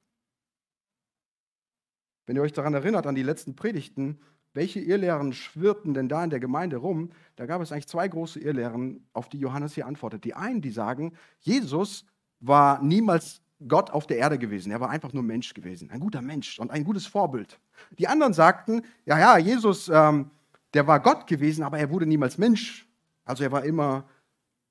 Wenn 2.26 2.36
ihr 2.36 2.42
euch 2.42 2.52
daran 2.52 2.74
erinnert, 2.74 3.06
an 3.06 3.14
die 3.14 3.22
letzten 3.22 3.56
Predigten, 3.56 4.20
welche 4.52 4.80
Irrlehren 4.80 5.32
schwirrten 5.32 5.94
denn 5.94 6.10
da 6.10 6.22
in 6.22 6.28
der 6.28 6.38
Gemeinde 6.38 6.76
rum? 6.76 7.12
Da 7.36 7.46
gab 7.46 7.62
es 7.62 7.72
eigentlich 7.72 7.88
zwei 7.88 8.06
große 8.06 8.40
Irrlehren, 8.40 9.08
auf 9.14 9.30
die 9.30 9.38
Johannes 9.38 9.74
hier 9.74 9.86
antwortet. 9.86 10.24
Die 10.24 10.34
einen, 10.34 10.60
die 10.60 10.70
sagen, 10.70 11.14
Jesus 11.38 12.04
war 12.40 12.82
niemals 12.82 13.40
Gott 13.68 13.90
auf 13.90 14.06
der 14.06 14.18
Erde 14.18 14.38
gewesen. 14.38 14.72
Er 14.72 14.80
war 14.80 14.90
einfach 14.90 15.12
nur 15.12 15.22
Mensch 15.22 15.54
gewesen. 15.54 15.90
Ein 15.90 16.00
guter 16.00 16.22
Mensch 16.22 16.58
und 16.58 16.70
ein 16.70 16.84
gutes 16.84 17.06
Vorbild. 17.06 17.58
Die 17.98 18.08
anderen 18.08 18.32
sagten, 18.32 18.82
ja, 19.04 19.18
ja, 19.18 19.38
Jesus, 19.38 19.88
ähm, 19.88 20.30
der 20.74 20.86
war 20.86 21.00
Gott 21.00 21.26
gewesen, 21.26 21.62
aber 21.62 21.78
er 21.78 21.90
wurde 21.90 22.06
niemals 22.06 22.38
Mensch. 22.38 22.86
Also 23.24 23.44
er 23.44 23.52
war 23.52 23.64
immer, 23.64 24.08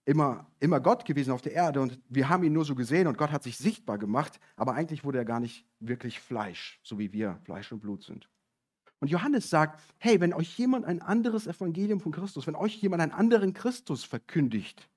immer, 0.06 0.48
immer 0.60 0.80
Gott 0.80 1.06
gewesen 1.06 1.32
auf 1.32 1.42
der 1.42 1.54
Erde 1.54 1.82
und 1.82 2.00
wir 2.10 2.30
haben 2.30 2.44
ihn 2.44 2.54
nur 2.54 2.66
so 2.66 2.76
gesehen 2.76 3.08
und 3.08 3.18
Gott 3.18 3.32
hat 3.32 3.44
sich 3.44 3.58
sichtbar 3.58 3.98
gemacht, 3.98 4.40
aber 4.56 4.74
eigentlich 4.74 5.04
wurde 5.04 5.20
er 5.20 5.26
gar 5.26 5.40
nicht 5.40 5.66
wirklich 5.80 6.20
Fleisch, 6.20 6.80
so 6.84 6.98
wie 6.98 7.14
wir 7.14 7.40
Fleisch 7.44 7.72
und 7.72 7.80
Blut 7.80 8.04
sind. 8.04 8.30
Und 9.00 9.10
Johannes 9.10 9.50
sagt, 9.50 9.82
hey, 9.98 10.20
wenn 10.20 10.34
euch 10.34 10.58
jemand 10.58 10.86
ein 10.86 11.02
anderes 11.02 11.48
Evangelium 11.48 12.00
von 12.02 12.12
Christus, 12.12 12.48
wenn 12.48 12.56
euch 12.56 12.76
jemand 12.76 13.02
einen 13.02 13.14
anderen 13.14 13.54
Christus 13.54 14.04
verkündigt, 14.04 14.90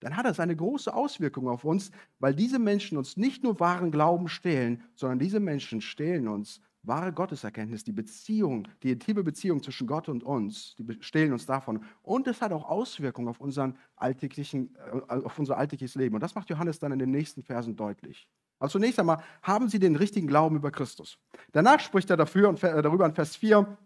dann 0.00 0.16
hat 0.16 0.26
das 0.26 0.40
eine 0.40 0.56
große 0.56 0.92
Auswirkung 0.92 1.48
auf 1.48 1.64
uns, 1.64 1.90
weil 2.18 2.34
diese 2.34 2.58
Menschen 2.58 2.98
uns 2.98 3.16
nicht 3.16 3.42
nur 3.42 3.60
wahren 3.60 3.90
Glauben 3.90 4.28
stehlen, 4.28 4.82
sondern 4.94 5.18
diese 5.18 5.40
Menschen 5.40 5.80
stehlen 5.80 6.28
uns 6.28 6.60
wahre 6.82 7.12
Gotteserkenntnis, 7.12 7.84
die 7.84 7.92
Beziehung, 7.92 8.66
die 8.82 8.92
intime 8.92 9.22
Beziehung 9.22 9.62
zwischen 9.62 9.86
Gott 9.86 10.08
und 10.08 10.22
uns, 10.22 10.74
die 10.78 10.96
stehlen 11.00 11.32
uns 11.32 11.46
davon. 11.46 11.84
Und 12.02 12.26
es 12.26 12.40
hat 12.40 12.52
auch 12.52 12.68
Auswirkungen 12.68 13.28
auf, 13.28 13.40
unseren 13.40 13.76
alltäglichen, 13.96 14.74
äh, 14.76 15.12
auf 15.12 15.38
unser 15.38 15.58
alltägliches 15.58 15.94
Leben. 15.94 16.14
Und 16.14 16.22
das 16.22 16.34
macht 16.34 16.48
Johannes 16.48 16.78
dann 16.78 16.92
in 16.92 16.98
den 16.98 17.10
nächsten 17.10 17.42
Versen 17.42 17.76
deutlich. 17.76 18.26
Also 18.58 18.72
zunächst 18.72 18.98
einmal 18.98 19.22
haben 19.42 19.68
sie 19.68 19.78
den 19.78 19.96
richtigen 19.96 20.26
Glauben 20.26 20.56
über 20.56 20.70
Christus. 20.70 21.18
Danach 21.52 21.80
spricht 21.80 22.10
er 22.10 22.16
dafür 22.16 22.48
und 22.48 22.62
darüber 22.62 23.06
in 23.06 23.14
Vers 23.14 23.36
4, 23.36 23.76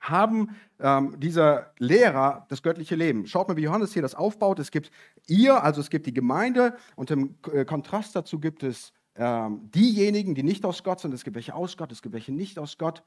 haben 0.00 0.56
ähm, 0.80 1.14
diese 1.18 1.66
Lehrer 1.78 2.46
das 2.48 2.62
göttliche 2.62 2.96
Leben. 2.96 3.26
Schaut 3.26 3.48
mal, 3.48 3.56
wie 3.56 3.62
Johannes 3.62 3.92
hier 3.92 4.02
das 4.02 4.14
aufbaut. 4.14 4.58
Es 4.58 4.70
gibt 4.70 4.90
ihr, 5.26 5.62
also 5.62 5.80
es 5.80 5.90
gibt 5.90 6.06
die 6.06 6.14
Gemeinde 6.14 6.74
und 6.96 7.10
im 7.10 7.36
äh, 7.52 7.64
Kontrast 7.64 8.16
dazu 8.16 8.40
gibt 8.40 8.62
es 8.62 8.92
ähm, 9.16 9.70
diejenigen, 9.74 10.34
die 10.34 10.42
nicht 10.42 10.64
aus 10.64 10.82
Gott 10.82 11.00
sind. 11.00 11.12
Es 11.12 11.24
gibt 11.24 11.36
welche 11.36 11.54
aus 11.54 11.76
Gott, 11.76 11.92
es 11.92 12.02
gibt 12.02 12.14
welche 12.14 12.32
nicht 12.32 12.58
aus 12.58 12.78
Gott. 12.78 13.02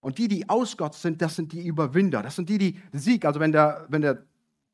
Und 0.00 0.16
die, 0.16 0.28
die 0.28 0.48
aus 0.48 0.78
Gott 0.78 0.94
sind, 0.94 1.20
das 1.20 1.36
sind 1.36 1.52
die 1.52 1.66
Überwinder. 1.66 2.22
Das 2.22 2.36
sind 2.36 2.48
die, 2.48 2.56
die 2.56 2.78
Sieg. 2.92 3.26
Also 3.26 3.38
wenn 3.38 3.52
der, 3.52 3.86
wenn 3.90 4.00
der 4.00 4.24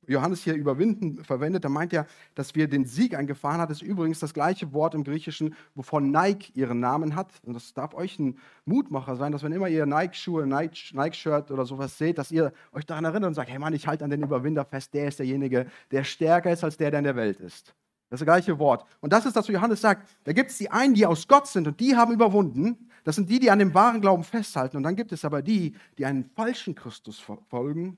Johannes 0.07 0.43
hier 0.43 0.55
überwinden 0.55 1.25
verwendet, 1.25 1.65
dann 1.65 1.73
meint 1.73 1.93
er, 1.93 2.07
dass 2.35 2.55
wir 2.55 2.69
den 2.69 2.85
Sieg 2.85 3.15
eingefahren 3.15 3.61
hat. 3.61 3.71
Das 3.71 3.83
ist 3.83 3.89
übrigens 3.89 4.21
das 4.21 4.35
gleiche 4.35 4.73
Wort 4.73 4.95
im 4.95 5.05
Griechischen, 5.05 5.55
wovon 5.75 6.11
Nike 6.11 6.53
ihren 6.55 6.81
Namen 6.81 7.17
hat. 7.17 7.33
Und 7.43 7.55
das 7.55 7.75
darf 7.75 7.95
euch 7.95 8.19
ein 8.19 8.39
Mutmacher 8.65 9.17
sein, 9.17 9.33
dass 9.33 9.43
wenn 9.43 9.53
immer 9.53 9.69
ihr 9.69 9.87
Nike-Schuhe, 9.87 10.47
Nike-Shirt 10.47 11.51
oder 11.51 11.65
sowas 11.65 11.99
seht, 11.99 12.19
dass 12.19 12.31
ihr 12.31 12.53
euch 12.73 12.87
daran 12.87 13.05
erinnert 13.05 13.29
und 13.29 13.35
sagt, 13.35 13.51
hey 13.51 13.59
Mann, 13.59 13.75
ich 13.75 13.87
halte 13.87 14.05
an 14.05 14.11
den 14.11 14.23
Überwinder 14.23 14.65
fest, 14.65 14.95
der 14.95 15.09
ist 15.09 15.19
derjenige, 15.19 15.67
der 15.91 16.05
stärker 16.05 16.53
ist 16.53 16.65
als 16.65 16.77
der, 16.77 16.91
der 16.91 16.99
in 16.99 17.05
der 17.05 17.17
Welt 17.17 17.41
ist. 17.41 17.75
Das 18.09 18.21
ist 18.21 18.27
das 18.27 18.35
gleiche 18.35 18.59
Wort. 18.61 18.85
Und 19.01 19.13
das 19.13 19.27
ist 19.27 19.35
das, 19.35 19.49
was 19.49 19.53
Johannes 19.53 19.81
sagt. 19.81 20.09
Da 20.25 20.33
gibt 20.33 20.51
es 20.51 20.59
die 20.59 20.71
einen, 20.71 20.95
die 20.95 21.07
aus 21.07 21.27
Gott 21.27 21.49
sind 21.49 21.67
und 21.67 21.81
die 21.81 21.97
haben 21.97 22.13
überwunden. 22.13 22.89
Das 23.03 23.17
sind 23.17 23.29
die, 23.29 23.41
die 23.41 23.51
an 23.51 23.59
dem 23.59 23.75
wahren 23.75 24.01
Glauben 24.01 24.23
festhalten. 24.23 24.77
Und 24.77 24.85
dann 24.85 24.95
gibt 24.95 25.11
es 25.11 25.25
aber 25.25 25.43
die, 25.43 25.75
die 25.99 26.07
einen 26.07 26.25
falschen 26.37 26.77
Christus 26.77 27.19
folgen 27.49 27.97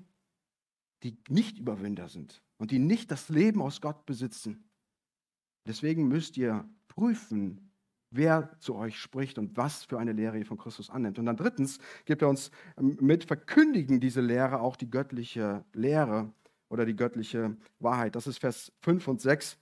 die 1.02 1.16
nicht 1.28 1.58
Überwinder 1.58 2.08
sind 2.08 2.42
und 2.58 2.70
die 2.70 2.78
nicht 2.78 3.10
das 3.10 3.28
Leben 3.28 3.62
aus 3.62 3.80
Gott 3.80 4.06
besitzen. 4.06 4.68
Deswegen 5.66 6.08
müsst 6.08 6.36
ihr 6.36 6.68
prüfen, 6.88 7.70
wer 8.10 8.58
zu 8.58 8.74
euch 8.74 8.98
spricht 8.98 9.38
und 9.38 9.56
was 9.56 9.84
für 9.84 9.98
eine 9.98 10.12
Lehre 10.12 10.38
ihr 10.38 10.46
von 10.46 10.58
Christus 10.58 10.90
annimmt. 10.90 11.18
Und 11.18 11.26
dann 11.26 11.36
drittens 11.36 11.78
gibt 12.04 12.22
er 12.22 12.28
uns 12.28 12.50
ähm, 12.78 12.96
mit 13.00 13.24
Verkündigen 13.24 14.00
diese 14.00 14.20
Lehre 14.20 14.60
auch 14.60 14.76
die 14.76 14.90
göttliche 14.90 15.64
Lehre 15.72 16.32
oder 16.68 16.84
die 16.84 16.96
göttliche 16.96 17.56
Wahrheit. 17.78 18.16
Das 18.16 18.26
ist 18.26 18.38
Vers 18.38 18.72
5 18.80 19.08
und 19.08 19.20
6, 19.20 19.58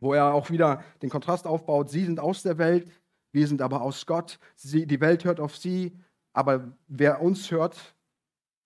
wo 0.00 0.14
er 0.14 0.34
auch 0.34 0.50
wieder 0.50 0.82
den 1.02 1.10
Kontrast 1.10 1.46
aufbaut. 1.46 1.90
Sie 1.90 2.04
sind 2.04 2.20
aus 2.20 2.42
der 2.42 2.58
Welt, 2.58 2.90
wir 3.32 3.46
sind 3.46 3.62
aber 3.62 3.82
aus 3.82 4.06
Gott. 4.06 4.38
Sie, 4.54 4.86
die 4.86 5.00
Welt 5.00 5.24
hört 5.24 5.40
auf 5.40 5.56
sie, 5.56 5.96
aber 6.32 6.76
wer 6.88 7.20
uns 7.22 7.50
hört, 7.50 7.94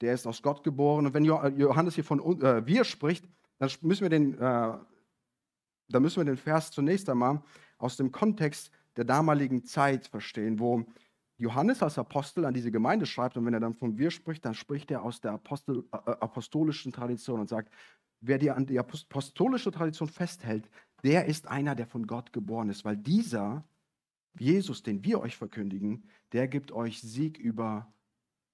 der 0.03 0.15
ist 0.15 0.27
aus 0.27 0.43
Gott 0.43 0.63
geboren. 0.65 1.07
Und 1.07 1.15
wenn 1.15 1.25
Johannes 1.25 1.95
hier 1.95 2.05
von 2.05 2.21
äh, 2.43 2.67
wir 2.67 2.85
spricht, 2.85 3.25
dann 3.59 3.71
müssen 3.81 4.03
wir 4.03 4.11
den, 4.11 4.35
äh, 4.35 4.39
dann 5.89 6.03
müssen 6.03 6.17
wir 6.17 6.25
den 6.25 6.37
Vers 6.37 6.71
zunächst 6.73 7.09
einmal 7.09 7.43
aus 7.79 7.97
dem 7.97 8.11
Kontext 8.13 8.71
der 8.97 9.05
damaligen 9.05 9.65
Zeit 9.65 10.07
verstehen, 10.07 10.59
wo 10.59 10.85
Johannes 11.39 11.83
als 11.83 11.99
Apostel 11.99 12.45
an 12.45 12.55
diese 12.55 12.71
Gemeinde 12.71 13.07
schreibt 13.07 13.37
und 13.37 13.47
wenn 13.47 13.55
er 13.55 13.61
dann 13.61 13.75
von 13.75 13.97
wir 13.97 14.11
spricht, 14.11 14.45
dann 14.45 14.55
spricht 14.55 14.91
er 14.91 15.03
aus 15.03 15.21
der 15.21 15.33
Apostel, 15.33 15.85
äh, 15.93 15.97
apostolischen 16.11 16.93
Tradition 16.93 17.41
und 17.41 17.49
sagt, 17.49 17.73
wer 18.21 18.39
dir 18.39 18.57
an 18.57 18.67
die 18.67 18.79
apostolische 18.79 19.71
Tradition 19.71 20.09
festhält, 20.09 20.69
der 21.05 21.27
ist 21.27 21.49
einer, 21.49 21.75
der 21.75 21.87
von 21.87 22.07
Gott 22.07 22.33
geboren 22.33 22.69
ist, 22.69 22.85
weil 22.85 22.97
dieser 22.97 23.65
Jesus, 24.39 24.83
den 24.83 25.05
wir 25.05 25.21
euch 25.21 25.37
verkündigen, 25.37 26.09
der 26.33 26.49
gibt 26.49 26.73
euch 26.73 27.01
Sieg 27.01 27.39
über 27.39 27.93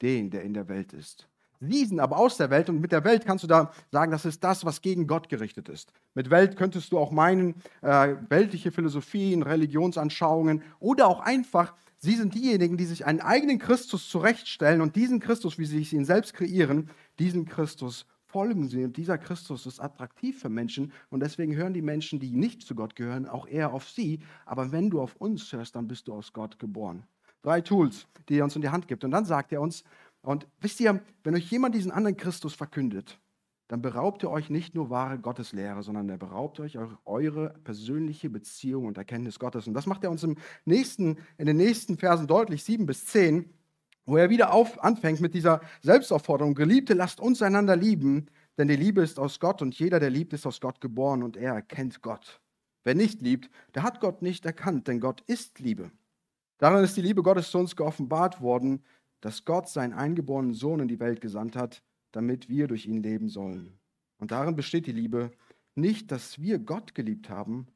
den, 0.02 0.30
der 0.30 0.42
in 0.42 0.54
der 0.54 0.68
Welt 0.68 0.92
ist. 0.92 1.28
Sie 1.60 1.84
sind 1.84 2.00
aber 2.00 2.18
aus 2.18 2.36
der 2.36 2.50
Welt 2.50 2.68
und 2.68 2.80
mit 2.80 2.92
der 2.92 3.04
Welt 3.04 3.26
kannst 3.26 3.44
du 3.44 3.48
da 3.48 3.72
sagen, 3.90 4.12
das 4.12 4.24
ist 4.24 4.44
das, 4.44 4.64
was 4.64 4.80
gegen 4.80 5.06
Gott 5.06 5.28
gerichtet 5.28 5.68
ist. 5.68 5.92
Mit 6.14 6.30
Welt 6.30 6.56
könntest 6.56 6.92
du 6.92 6.98
auch 6.98 7.10
meinen, 7.10 7.56
äh, 7.82 8.14
weltliche 8.28 8.70
Philosophien, 8.70 9.42
Religionsanschauungen 9.42 10.62
oder 10.78 11.08
auch 11.08 11.20
einfach, 11.20 11.74
sie 11.98 12.14
sind 12.14 12.34
diejenigen, 12.34 12.76
die 12.76 12.84
sich 12.84 13.06
einen 13.06 13.20
eigenen 13.20 13.58
Christus 13.58 14.08
zurechtstellen 14.08 14.80
und 14.80 14.94
diesen 14.94 15.18
Christus, 15.18 15.58
wie 15.58 15.66
sie 15.66 15.96
ihn 15.96 16.04
selbst 16.04 16.34
kreieren, 16.34 16.90
diesen 17.18 17.44
Christus 17.44 18.06
folgen 18.28 18.68
sie. 18.68 18.84
Und 18.84 18.96
dieser 18.96 19.18
Christus 19.18 19.66
ist 19.66 19.80
attraktiv 19.80 20.40
für 20.40 20.48
Menschen 20.48 20.92
und 21.10 21.20
deswegen 21.20 21.56
hören 21.56 21.74
die 21.74 21.82
Menschen, 21.82 22.20
die 22.20 22.30
nicht 22.30 22.62
zu 22.62 22.74
Gott 22.74 22.94
gehören, 22.94 23.26
auch 23.26 23.48
eher 23.48 23.72
auf 23.72 23.88
sie. 23.88 24.20
Aber 24.46 24.70
wenn 24.70 24.90
du 24.90 25.00
auf 25.00 25.16
uns 25.16 25.52
hörst, 25.52 25.74
dann 25.74 25.88
bist 25.88 26.08
du 26.08 26.14
aus 26.14 26.32
Gott 26.32 26.58
geboren. 26.58 27.02
Drei 27.42 27.60
Tools, 27.60 28.06
die 28.28 28.38
er 28.38 28.44
uns 28.44 28.56
in 28.56 28.62
die 28.62 28.68
Hand 28.68 28.88
gibt. 28.88 29.04
Und 29.04 29.10
dann 29.12 29.24
sagt 29.24 29.52
er 29.52 29.60
uns, 29.60 29.84
und 30.28 30.46
wisst 30.60 30.78
ihr, 30.80 31.00
wenn 31.24 31.34
euch 31.34 31.50
jemand 31.50 31.74
diesen 31.74 31.90
anderen 31.90 32.18
Christus 32.18 32.52
verkündet, 32.52 33.18
dann 33.68 33.80
beraubt 33.80 34.22
ihr 34.22 34.30
euch 34.30 34.50
nicht 34.50 34.74
nur 34.74 34.90
wahre 34.90 35.18
Gotteslehre, 35.18 35.82
sondern 35.82 36.06
er 36.10 36.18
beraubt 36.18 36.60
euch 36.60 36.76
eure 37.06 37.54
persönliche 37.64 38.28
Beziehung 38.28 38.84
und 38.84 38.98
Erkenntnis 38.98 39.38
Gottes. 39.38 39.66
Und 39.66 39.72
das 39.72 39.86
macht 39.86 40.04
er 40.04 40.10
uns 40.10 40.24
im 40.24 40.36
nächsten, 40.66 41.16
in 41.38 41.46
den 41.46 41.56
nächsten 41.56 41.96
Versen 41.96 42.26
deutlich, 42.26 42.62
sieben 42.62 42.84
bis 42.84 43.06
zehn, 43.06 43.48
wo 44.04 44.18
er 44.18 44.28
wieder 44.28 44.52
auf, 44.52 44.84
anfängt 44.84 45.22
mit 45.22 45.32
dieser 45.32 45.62
Selbstaufforderung, 45.80 46.54
Geliebte, 46.54 46.92
lasst 46.92 47.20
uns 47.20 47.40
einander 47.40 47.74
lieben, 47.74 48.26
denn 48.58 48.68
die 48.68 48.76
Liebe 48.76 49.00
ist 49.00 49.18
aus 49.18 49.40
Gott 49.40 49.62
und 49.62 49.78
jeder, 49.78 49.98
der 49.98 50.10
liebt, 50.10 50.34
ist 50.34 50.44
aus 50.44 50.60
Gott 50.60 50.82
geboren 50.82 51.22
und 51.22 51.38
er 51.38 51.54
erkennt 51.54 52.02
Gott. 52.02 52.42
Wer 52.84 52.94
nicht 52.94 53.22
liebt, 53.22 53.48
der 53.74 53.82
hat 53.82 53.98
Gott 53.98 54.20
nicht 54.20 54.44
erkannt, 54.44 54.88
denn 54.88 55.00
Gott 55.00 55.22
ist 55.22 55.58
Liebe. 55.58 55.90
Daran 56.58 56.84
ist 56.84 56.96
die 56.98 57.02
Liebe 57.02 57.22
Gottes 57.22 57.50
zu 57.50 57.58
uns 57.58 57.76
geoffenbart 57.76 58.42
worden, 58.42 58.84
dass 59.20 59.44
Gott 59.44 59.68
seinen 59.68 59.92
eingeborenen 59.92 60.54
Sohn 60.54 60.80
in 60.80 60.88
die 60.88 61.00
Welt 61.00 61.20
gesandt 61.20 61.56
hat, 61.56 61.82
damit 62.12 62.48
wir 62.48 62.68
durch 62.68 62.86
ihn 62.86 63.02
leben 63.02 63.28
sollen. 63.28 63.78
Und 64.18 64.30
darin 64.30 64.56
besteht 64.56 64.86
die 64.86 64.92
Liebe, 64.92 65.30
nicht, 65.74 66.10
dass 66.10 66.40
wir 66.40 66.58
Gott 66.58 66.94
geliebt 66.94 67.30
haben, 67.30 67.66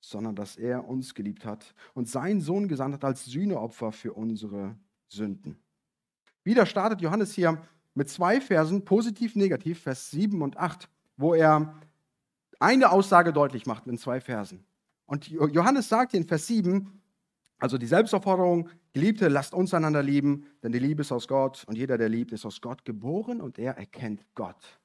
sondern 0.00 0.34
dass 0.34 0.56
er 0.56 0.88
uns 0.88 1.14
geliebt 1.14 1.44
hat 1.44 1.74
und 1.94 2.08
seinen 2.08 2.40
Sohn 2.40 2.66
gesandt 2.68 2.94
hat 2.94 3.04
als 3.04 3.24
Sühneopfer 3.26 3.92
für 3.92 4.14
unsere 4.14 4.76
Sünden. 5.08 5.56
Wieder 6.44 6.66
startet 6.66 7.00
Johannes 7.00 7.34
hier 7.34 7.62
mit 7.94 8.08
zwei 8.08 8.40
Versen, 8.40 8.84
positiv, 8.84 9.36
negativ, 9.36 9.80
Vers 9.80 10.10
7 10.10 10.42
und 10.42 10.56
8, 10.56 10.88
wo 11.16 11.34
er 11.34 11.80
eine 12.58 12.90
Aussage 12.90 13.32
deutlich 13.32 13.66
macht 13.66 13.86
in 13.86 13.98
zwei 13.98 14.20
Versen. 14.20 14.64
Und 15.06 15.28
Johannes 15.28 15.88
sagt 15.88 16.14
in 16.14 16.26
Vers 16.26 16.46
7, 16.46 17.00
also 17.58 17.78
die 17.78 17.86
Selbstaufforderung, 17.86 18.70
Geliebte, 18.92 19.28
lasst 19.28 19.54
uns 19.54 19.72
einander 19.72 20.02
lieben, 20.02 20.46
denn 20.62 20.72
die 20.72 20.78
Liebe 20.78 21.00
ist 21.00 21.12
aus 21.12 21.26
Gott 21.26 21.64
und 21.66 21.76
jeder, 21.76 21.96
der 21.96 22.08
liebt, 22.08 22.32
ist 22.32 22.44
aus 22.44 22.60
Gott 22.60 22.84
geboren 22.84 23.40
und 23.40 23.58
er 23.58 23.76
erkennt 23.78 24.24
Gott. 24.34 24.80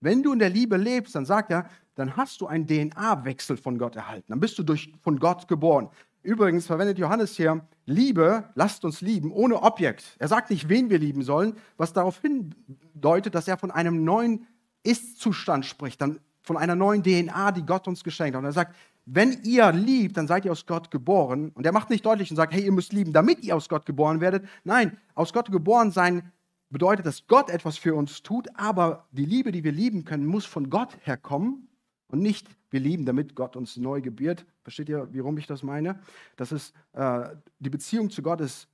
Wenn 0.00 0.22
du 0.22 0.32
in 0.32 0.38
der 0.38 0.50
Liebe 0.50 0.76
lebst, 0.76 1.14
dann 1.14 1.24
sagt 1.24 1.50
er, 1.50 1.68
dann 1.96 2.16
hast 2.16 2.40
du 2.40 2.46
einen 2.46 2.66
DNA-Wechsel 2.66 3.56
von 3.56 3.78
Gott 3.78 3.96
erhalten. 3.96 4.26
Dann 4.28 4.40
bist 4.40 4.58
du 4.58 4.62
durch, 4.62 4.92
von 5.02 5.18
Gott 5.18 5.48
geboren. 5.48 5.88
Übrigens 6.22 6.66
verwendet 6.66 6.98
Johannes 6.98 7.36
hier 7.36 7.66
Liebe, 7.86 8.50
lasst 8.54 8.84
uns 8.84 9.00
lieben, 9.00 9.32
ohne 9.32 9.62
Objekt. 9.62 10.16
Er 10.18 10.28
sagt 10.28 10.50
nicht, 10.50 10.68
wen 10.68 10.90
wir 10.90 10.98
lieben 10.98 11.22
sollen, 11.22 11.54
was 11.76 11.92
darauf 11.92 12.20
hindeutet, 12.20 13.34
dass 13.34 13.48
er 13.48 13.56
von 13.56 13.70
einem 13.70 14.04
neuen 14.04 14.46
Ist-Zustand 14.82 15.64
spricht, 15.64 16.00
dann 16.00 16.20
von 16.42 16.56
einer 16.56 16.76
neuen 16.76 17.02
DNA, 17.02 17.52
die 17.52 17.64
Gott 17.64 17.88
uns 17.88 18.04
geschenkt 18.04 18.34
hat. 18.34 18.40
Und 18.40 18.46
er 18.46 18.52
sagt, 18.52 18.76
wenn 19.06 19.40
ihr 19.44 19.70
liebt, 19.72 20.16
dann 20.16 20.26
seid 20.26 20.44
ihr 20.44 20.52
aus 20.52 20.66
Gott 20.66 20.90
geboren. 20.90 21.50
Und 21.54 21.64
er 21.64 21.72
macht 21.72 21.90
nicht 21.90 22.04
deutlich 22.04 22.30
und 22.30 22.36
sagt, 22.36 22.52
hey, 22.52 22.64
ihr 22.64 22.72
müsst 22.72 22.92
lieben, 22.92 23.12
damit 23.12 23.44
ihr 23.44 23.56
aus 23.56 23.68
Gott 23.68 23.86
geboren 23.86 24.20
werdet. 24.20 24.44
Nein, 24.64 24.98
aus 25.14 25.32
Gott 25.32 25.50
geboren 25.50 25.92
sein 25.92 26.32
bedeutet, 26.70 27.06
dass 27.06 27.26
Gott 27.28 27.48
etwas 27.48 27.78
für 27.78 27.94
uns 27.94 28.22
tut, 28.22 28.48
aber 28.54 29.06
die 29.12 29.24
Liebe, 29.24 29.52
die 29.52 29.62
wir 29.62 29.70
lieben 29.70 30.04
können, 30.04 30.26
muss 30.26 30.44
von 30.44 30.68
Gott 30.68 30.98
herkommen 31.02 31.68
und 32.08 32.20
nicht 32.20 32.48
wir 32.70 32.80
lieben, 32.80 33.06
damit 33.06 33.36
Gott 33.36 33.54
uns 33.54 33.76
neu 33.76 34.00
gebiert. 34.00 34.44
Versteht 34.64 34.88
ihr, 34.88 35.08
warum 35.12 35.38
ich 35.38 35.46
das 35.46 35.62
meine? 35.62 36.00
Das 36.34 36.50
ist, 36.50 36.74
äh, 36.92 37.28
die 37.60 37.70
Beziehung 37.70 38.10
zu 38.10 38.22
Gott 38.22 38.40
ist 38.40 38.68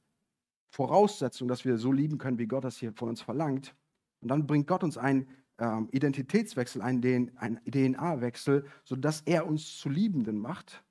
Voraussetzung, 0.70 1.48
dass 1.48 1.66
wir 1.66 1.76
so 1.76 1.92
lieben 1.92 2.16
können, 2.16 2.38
wie 2.38 2.46
Gott 2.46 2.64
das 2.64 2.78
hier 2.78 2.94
von 2.94 3.10
uns 3.10 3.20
verlangt. 3.20 3.74
Und 4.22 4.28
dann 4.28 4.46
bringt 4.46 4.66
Gott 4.66 4.82
uns 4.82 4.96
ein 4.96 5.26
ähm, 5.62 5.88
Identitätswechsel, 5.92 6.82
einen 6.82 7.00
DNA-Wechsel, 7.00 8.64
sodass 8.82 9.20
er 9.22 9.46
uns 9.46 9.78
zu 9.78 9.88
Liebenden 9.88 10.38
macht. 10.38 10.82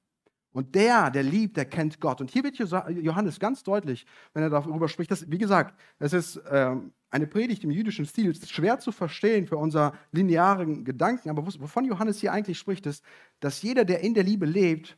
Und 0.54 0.76
der, 0.76 1.12
der 1.12 1.24
liebt, 1.24 1.58
der 1.58 1.66
kennt 1.66 2.00
Gott. 2.00 2.22
Und 2.22 2.32
hier 2.32 2.44
wird 2.44 2.58
Johannes 2.58 3.40
ganz 3.40 3.64
deutlich, 3.64 4.06
wenn 4.34 4.44
er 4.44 4.50
darüber 4.50 4.88
spricht, 4.88 5.12
dass, 5.12 5.30
wie 5.30 5.38
gesagt, 5.38 5.78
es 6.00 6.14
ist 6.14 6.42
ähm, 6.50 6.92
eine 7.10 7.28
Predigt 7.28 7.64
im 7.64 7.72
jüdischen 7.72 8.06
Stil, 8.06 8.32
ist 8.32 8.50
schwer 8.50 8.80
zu 8.80 8.92
verstehen 8.92 9.46
für 9.46 9.58
unser 9.58 9.94
linearen 10.12 10.84
Gedanken, 10.84 11.30
aber 11.30 11.46
wovon 11.46 11.86
Johannes 11.86 12.20
hier 12.20 12.32
eigentlich 12.34 12.58
spricht, 12.58 12.86
ist, 12.86 13.04
dass 13.40 13.62
jeder, 13.62 13.86
der 13.86 14.02
in 14.02 14.14
der 14.14 14.24
Liebe 14.24 14.46
lebt, 14.46 14.98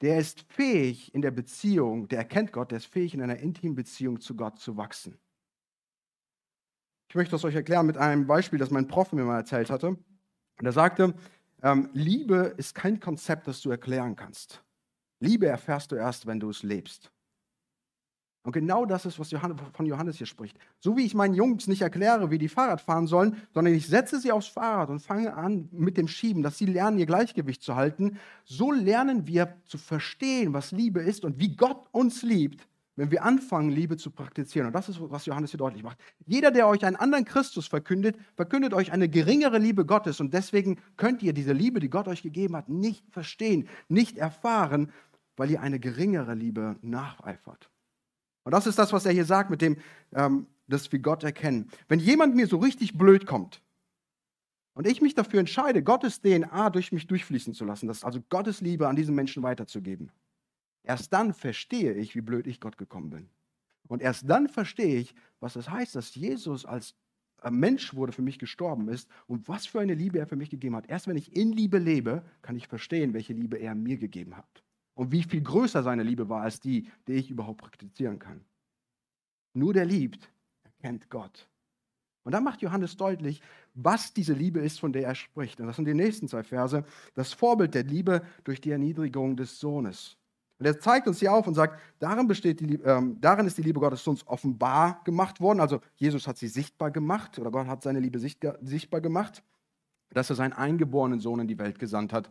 der 0.00 0.18
ist 0.18 0.44
fähig 0.48 1.14
in 1.14 1.22
der 1.22 1.30
Beziehung, 1.30 2.08
der 2.08 2.18
erkennt 2.18 2.52
Gott, 2.52 2.70
der 2.70 2.78
ist 2.78 2.86
fähig 2.86 3.14
in 3.14 3.22
einer 3.22 3.38
intimen 3.38 3.74
Beziehung 3.74 4.20
zu 4.20 4.34
Gott 4.34 4.58
zu 4.58 4.76
wachsen. 4.76 5.18
Ich 7.10 7.16
möchte 7.16 7.32
das 7.32 7.44
euch 7.44 7.56
erklären 7.56 7.86
mit 7.86 7.96
einem 7.96 8.28
Beispiel, 8.28 8.60
das 8.60 8.70
mein 8.70 8.86
Prof 8.86 9.12
mir 9.12 9.24
mal 9.24 9.38
erzählt 9.38 9.68
hatte. 9.68 9.88
Und 9.88 10.64
er 10.64 10.70
sagte, 10.70 11.12
ähm, 11.60 11.90
Liebe 11.92 12.54
ist 12.56 12.72
kein 12.72 13.00
Konzept, 13.00 13.48
das 13.48 13.60
du 13.62 13.70
erklären 13.70 14.14
kannst. 14.14 14.62
Liebe 15.18 15.48
erfährst 15.48 15.90
du 15.90 15.96
erst, 15.96 16.28
wenn 16.28 16.38
du 16.38 16.50
es 16.50 16.62
lebst. 16.62 17.10
Und 18.44 18.52
genau 18.52 18.86
das 18.86 19.06
ist, 19.06 19.18
was 19.18 19.32
Johannes, 19.32 19.56
von 19.72 19.86
Johannes 19.86 20.18
hier 20.18 20.26
spricht. 20.28 20.56
So 20.78 20.96
wie 20.96 21.04
ich 21.04 21.14
meinen 21.14 21.34
Jungs 21.34 21.66
nicht 21.66 21.82
erkläre, 21.82 22.30
wie 22.30 22.38
die 22.38 22.48
Fahrrad 22.48 22.80
fahren 22.80 23.08
sollen, 23.08 23.36
sondern 23.52 23.74
ich 23.74 23.88
setze 23.88 24.20
sie 24.20 24.30
aufs 24.30 24.46
Fahrrad 24.46 24.88
und 24.88 25.00
fange 25.00 25.34
an 25.34 25.68
mit 25.72 25.96
dem 25.96 26.06
Schieben, 26.06 26.44
dass 26.44 26.58
sie 26.58 26.66
lernen, 26.66 26.96
ihr 26.96 27.06
Gleichgewicht 27.06 27.60
zu 27.60 27.74
halten, 27.74 28.18
so 28.44 28.70
lernen 28.70 29.26
wir 29.26 29.56
zu 29.64 29.78
verstehen, 29.78 30.52
was 30.52 30.70
Liebe 30.70 31.00
ist 31.00 31.24
und 31.24 31.40
wie 31.40 31.56
Gott 31.56 31.88
uns 31.90 32.22
liebt, 32.22 32.68
wenn 33.00 33.10
wir 33.10 33.24
anfangen, 33.24 33.70
Liebe 33.70 33.96
zu 33.96 34.10
praktizieren. 34.10 34.66
Und 34.66 34.74
das 34.74 34.90
ist, 34.90 35.00
was 35.00 35.24
Johannes 35.24 35.52
hier 35.52 35.56
deutlich 35.56 35.82
macht. 35.82 35.96
Jeder, 36.26 36.50
der 36.50 36.68
euch 36.68 36.84
einen 36.84 36.96
anderen 36.96 37.24
Christus 37.24 37.66
verkündet, 37.66 38.14
verkündet 38.34 38.74
euch 38.74 38.92
eine 38.92 39.08
geringere 39.08 39.56
Liebe 39.56 39.86
Gottes. 39.86 40.20
Und 40.20 40.34
deswegen 40.34 40.78
könnt 40.98 41.22
ihr 41.22 41.32
diese 41.32 41.54
Liebe, 41.54 41.80
die 41.80 41.88
Gott 41.88 42.08
euch 42.08 42.20
gegeben 42.20 42.56
hat, 42.56 42.68
nicht 42.68 43.02
verstehen, 43.10 43.68
nicht 43.88 44.18
erfahren, 44.18 44.92
weil 45.38 45.50
ihr 45.50 45.62
eine 45.62 45.80
geringere 45.80 46.34
Liebe 46.34 46.76
nacheifert. 46.82 47.70
Und 48.44 48.52
das 48.52 48.66
ist 48.66 48.78
das, 48.78 48.92
was 48.92 49.06
er 49.06 49.12
hier 49.12 49.24
sagt, 49.24 49.48
mit 49.48 49.62
dem, 49.62 49.78
ähm, 50.12 50.46
dass 50.68 50.92
wir 50.92 50.98
Gott 50.98 51.24
erkennen. 51.24 51.70
Wenn 51.88 52.00
jemand 52.00 52.36
mir 52.36 52.48
so 52.48 52.58
richtig 52.58 52.98
blöd 52.98 53.24
kommt 53.24 53.62
und 54.74 54.86
ich 54.86 55.00
mich 55.00 55.14
dafür 55.14 55.40
entscheide, 55.40 55.82
Gottes 55.82 56.20
DNA 56.20 56.68
durch 56.68 56.92
mich 56.92 57.06
durchfließen 57.06 57.54
zu 57.54 57.64
lassen, 57.64 57.86
das 57.86 58.04
also 58.04 58.20
Gottes 58.28 58.60
Liebe 58.60 58.88
an 58.88 58.96
diesen 58.96 59.14
Menschen 59.14 59.42
weiterzugeben, 59.42 60.12
Erst 60.82 61.12
dann 61.12 61.34
verstehe 61.34 61.94
ich, 61.94 62.14
wie 62.14 62.20
blöd 62.20 62.46
ich 62.46 62.60
Gott 62.60 62.78
gekommen 62.78 63.10
bin. 63.10 63.28
Und 63.88 64.02
erst 64.02 64.28
dann 64.28 64.48
verstehe 64.48 64.98
ich, 64.98 65.14
was 65.40 65.54
das 65.54 65.68
heißt, 65.68 65.94
dass 65.94 66.14
Jesus 66.14 66.64
als 66.64 66.94
Mensch 67.48 67.94
wurde, 67.94 68.12
für 68.12 68.22
mich 68.22 68.38
gestorben 68.38 68.88
ist 68.88 69.08
und 69.26 69.48
was 69.48 69.66
für 69.66 69.80
eine 69.80 69.94
Liebe 69.94 70.18
er 70.18 70.26
für 70.26 70.36
mich 70.36 70.50
gegeben 70.50 70.76
hat. 70.76 70.88
Erst 70.88 71.06
wenn 71.06 71.16
ich 71.16 71.34
in 71.34 71.52
Liebe 71.52 71.78
lebe, 71.78 72.22
kann 72.42 72.56
ich 72.56 72.68
verstehen, 72.68 73.14
welche 73.14 73.32
Liebe 73.32 73.56
er 73.56 73.74
mir 73.74 73.96
gegeben 73.96 74.36
hat. 74.36 74.62
Und 74.94 75.12
wie 75.12 75.22
viel 75.22 75.40
größer 75.40 75.82
seine 75.82 76.02
Liebe 76.02 76.28
war 76.28 76.42
als 76.42 76.60
die, 76.60 76.88
die 77.08 77.14
ich 77.14 77.30
überhaupt 77.30 77.62
praktizieren 77.62 78.18
kann. 78.18 78.44
Nur 79.54 79.72
der 79.72 79.86
liebt, 79.86 80.30
erkennt 80.62 81.08
Gott. 81.08 81.48
Und 82.22 82.32
dann 82.32 82.44
macht 82.44 82.60
Johannes 82.60 82.96
deutlich, 82.96 83.40
was 83.74 84.12
diese 84.12 84.34
Liebe 84.34 84.60
ist, 84.60 84.78
von 84.78 84.92
der 84.92 85.04
er 85.04 85.14
spricht. 85.14 85.58
Und 85.60 85.66
das 85.66 85.76
sind 85.76 85.86
die 85.86 85.94
nächsten 85.94 86.28
zwei 86.28 86.42
Verse. 86.42 86.84
Das 87.14 87.32
Vorbild 87.32 87.74
der 87.74 87.84
Liebe 87.84 88.22
durch 88.44 88.60
die 88.60 88.70
Erniedrigung 88.70 89.36
des 89.36 89.58
Sohnes. 89.58 90.18
Und 90.60 90.66
er 90.66 90.78
zeigt 90.78 91.08
uns 91.08 91.20
hier 91.20 91.32
auf 91.32 91.46
und 91.46 91.54
sagt, 91.54 91.80
darin, 92.00 92.28
besteht 92.28 92.60
die, 92.60 92.74
ähm, 92.84 93.16
darin 93.18 93.46
ist 93.46 93.56
die 93.56 93.62
Liebe 93.62 93.80
Gottes 93.80 94.04
zu 94.04 94.10
uns 94.10 94.26
offenbar 94.26 95.00
gemacht 95.04 95.40
worden. 95.40 95.58
Also 95.58 95.80
Jesus 95.96 96.26
hat 96.26 96.36
sie 96.36 96.48
sichtbar 96.48 96.90
gemacht 96.90 97.38
oder 97.38 97.50
Gott 97.50 97.66
hat 97.66 97.82
seine 97.82 97.98
Liebe 97.98 98.18
sichtbar 98.18 99.00
gemacht, 99.00 99.42
dass 100.10 100.28
er 100.28 100.36
seinen 100.36 100.52
eingeborenen 100.52 101.18
Sohn 101.18 101.40
in 101.40 101.48
die 101.48 101.58
Welt 101.58 101.78
gesandt 101.78 102.12
hat, 102.12 102.30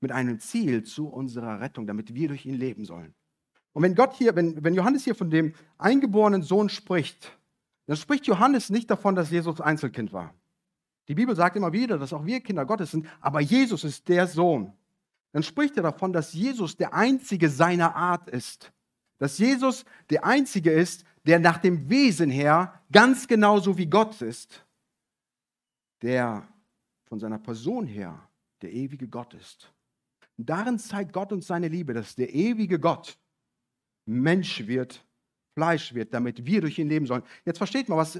mit 0.00 0.12
einem 0.12 0.38
Ziel 0.38 0.82
zu 0.82 1.08
unserer 1.08 1.60
Rettung, 1.60 1.86
damit 1.86 2.14
wir 2.14 2.28
durch 2.28 2.44
ihn 2.44 2.56
leben 2.56 2.84
sollen. 2.84 3.14
Und 3.72 3.82
wenn 3.82 3.94
Gott 3.94 4.12
hier, 4.12 4.36
wenn, 4.36 4.62
wenn 4.62 4.74
Johannes 4.74 5.04
hier 5.04 5.14
von 5.14 5.30
dem 5.30 5.54
eingeborenen 5.78 6.42
Sohn 6.42 6.68
spricht, 6.68 7.32
dann 7.86 7.96
spricht 7.96 8.26
Johannes 8.26 8.68
nicht 8.68 8.90
davon, 8.90 9.14
dass 9.14 9.30
Jesus 9.30 9.62
Einzelkind 9.62 10.12
war. 10.12 10.34
Die 11.08 11.14
Bibel 11.14 11.34
sagt 11.34 11.56
immer 11.56 11.72
wieder, 11.72 11.96
dass 11.96 12.12
auch 12.12 12.26
wir 12.26 12.40
Kinder 12.40 12.66
Gottes 12.66 12.90
sind, 12.90 13.06
aber 13.22 13.40
Jesus 13.40 13.82
ist 13.82 14.10
der 14.10 14.26
Sohn 14.26 14.74
dann 15.32 15.42
spricht 15.42 15.76
er 15.76 15.82
davon, 15.82 16.12
dass 16.12 16.32
Jesus 16.32 16.76
der 16.76 16.94
Einzige 16.94 17.48
seiner 17.48 17.96
Art 17.96 18.28
ist. 18.28 18.72
Dass 19.18 19.38
Jesus 19.38 19.84
der 20.10 20.24
Einzige 20.24 20.70
ist, 20.70 21.04
der 21.24 21.38
nach 21.38 21.58
dem 21.58 21.88
Wesen 21.88 22.30
her 22.30 22.82
ganz 22.90 23.26
genauso 23.26 23.78
wie 23.78 23.86
Gott 23.86 24.20
ist, 24.20 24.64
der 26.02 26.46
von 27.06 27.18
seiner 27.18 27.38
Person 27.38 27.86
her 27.86 28.28
der 28.60 28.72
ewige 28.72 29.08
Gott 29.08 29.34
ist. 29.34 29.72
Und 30.36 30.48
darin 30.48 30.78
zeigt 30.78 31.12
Gott 31.12 31.32
uns 31.32 31.46
seine 31.46 31.68
Liebe, 31.68 31.94
dass 31.94 32.14
der 32.14 32.34
ewige 32.34 32.78
Gott 32.78 33.18
Mensch 34.04 34.66
wird 34.66 35.04
Fleisch 35.54 35.94
wird, 35.94 36.14
damit 36.14 36.46
wir 36.46 36.60
durch 36.62 36.78
ihn 36.78 36.88
leben 36.88 37.06
sollen. 37.06 37.22
Jetzt 37.44 37.58
versteht 37.58 37.88
man, 37.88 37.98
was, 37.98 38.18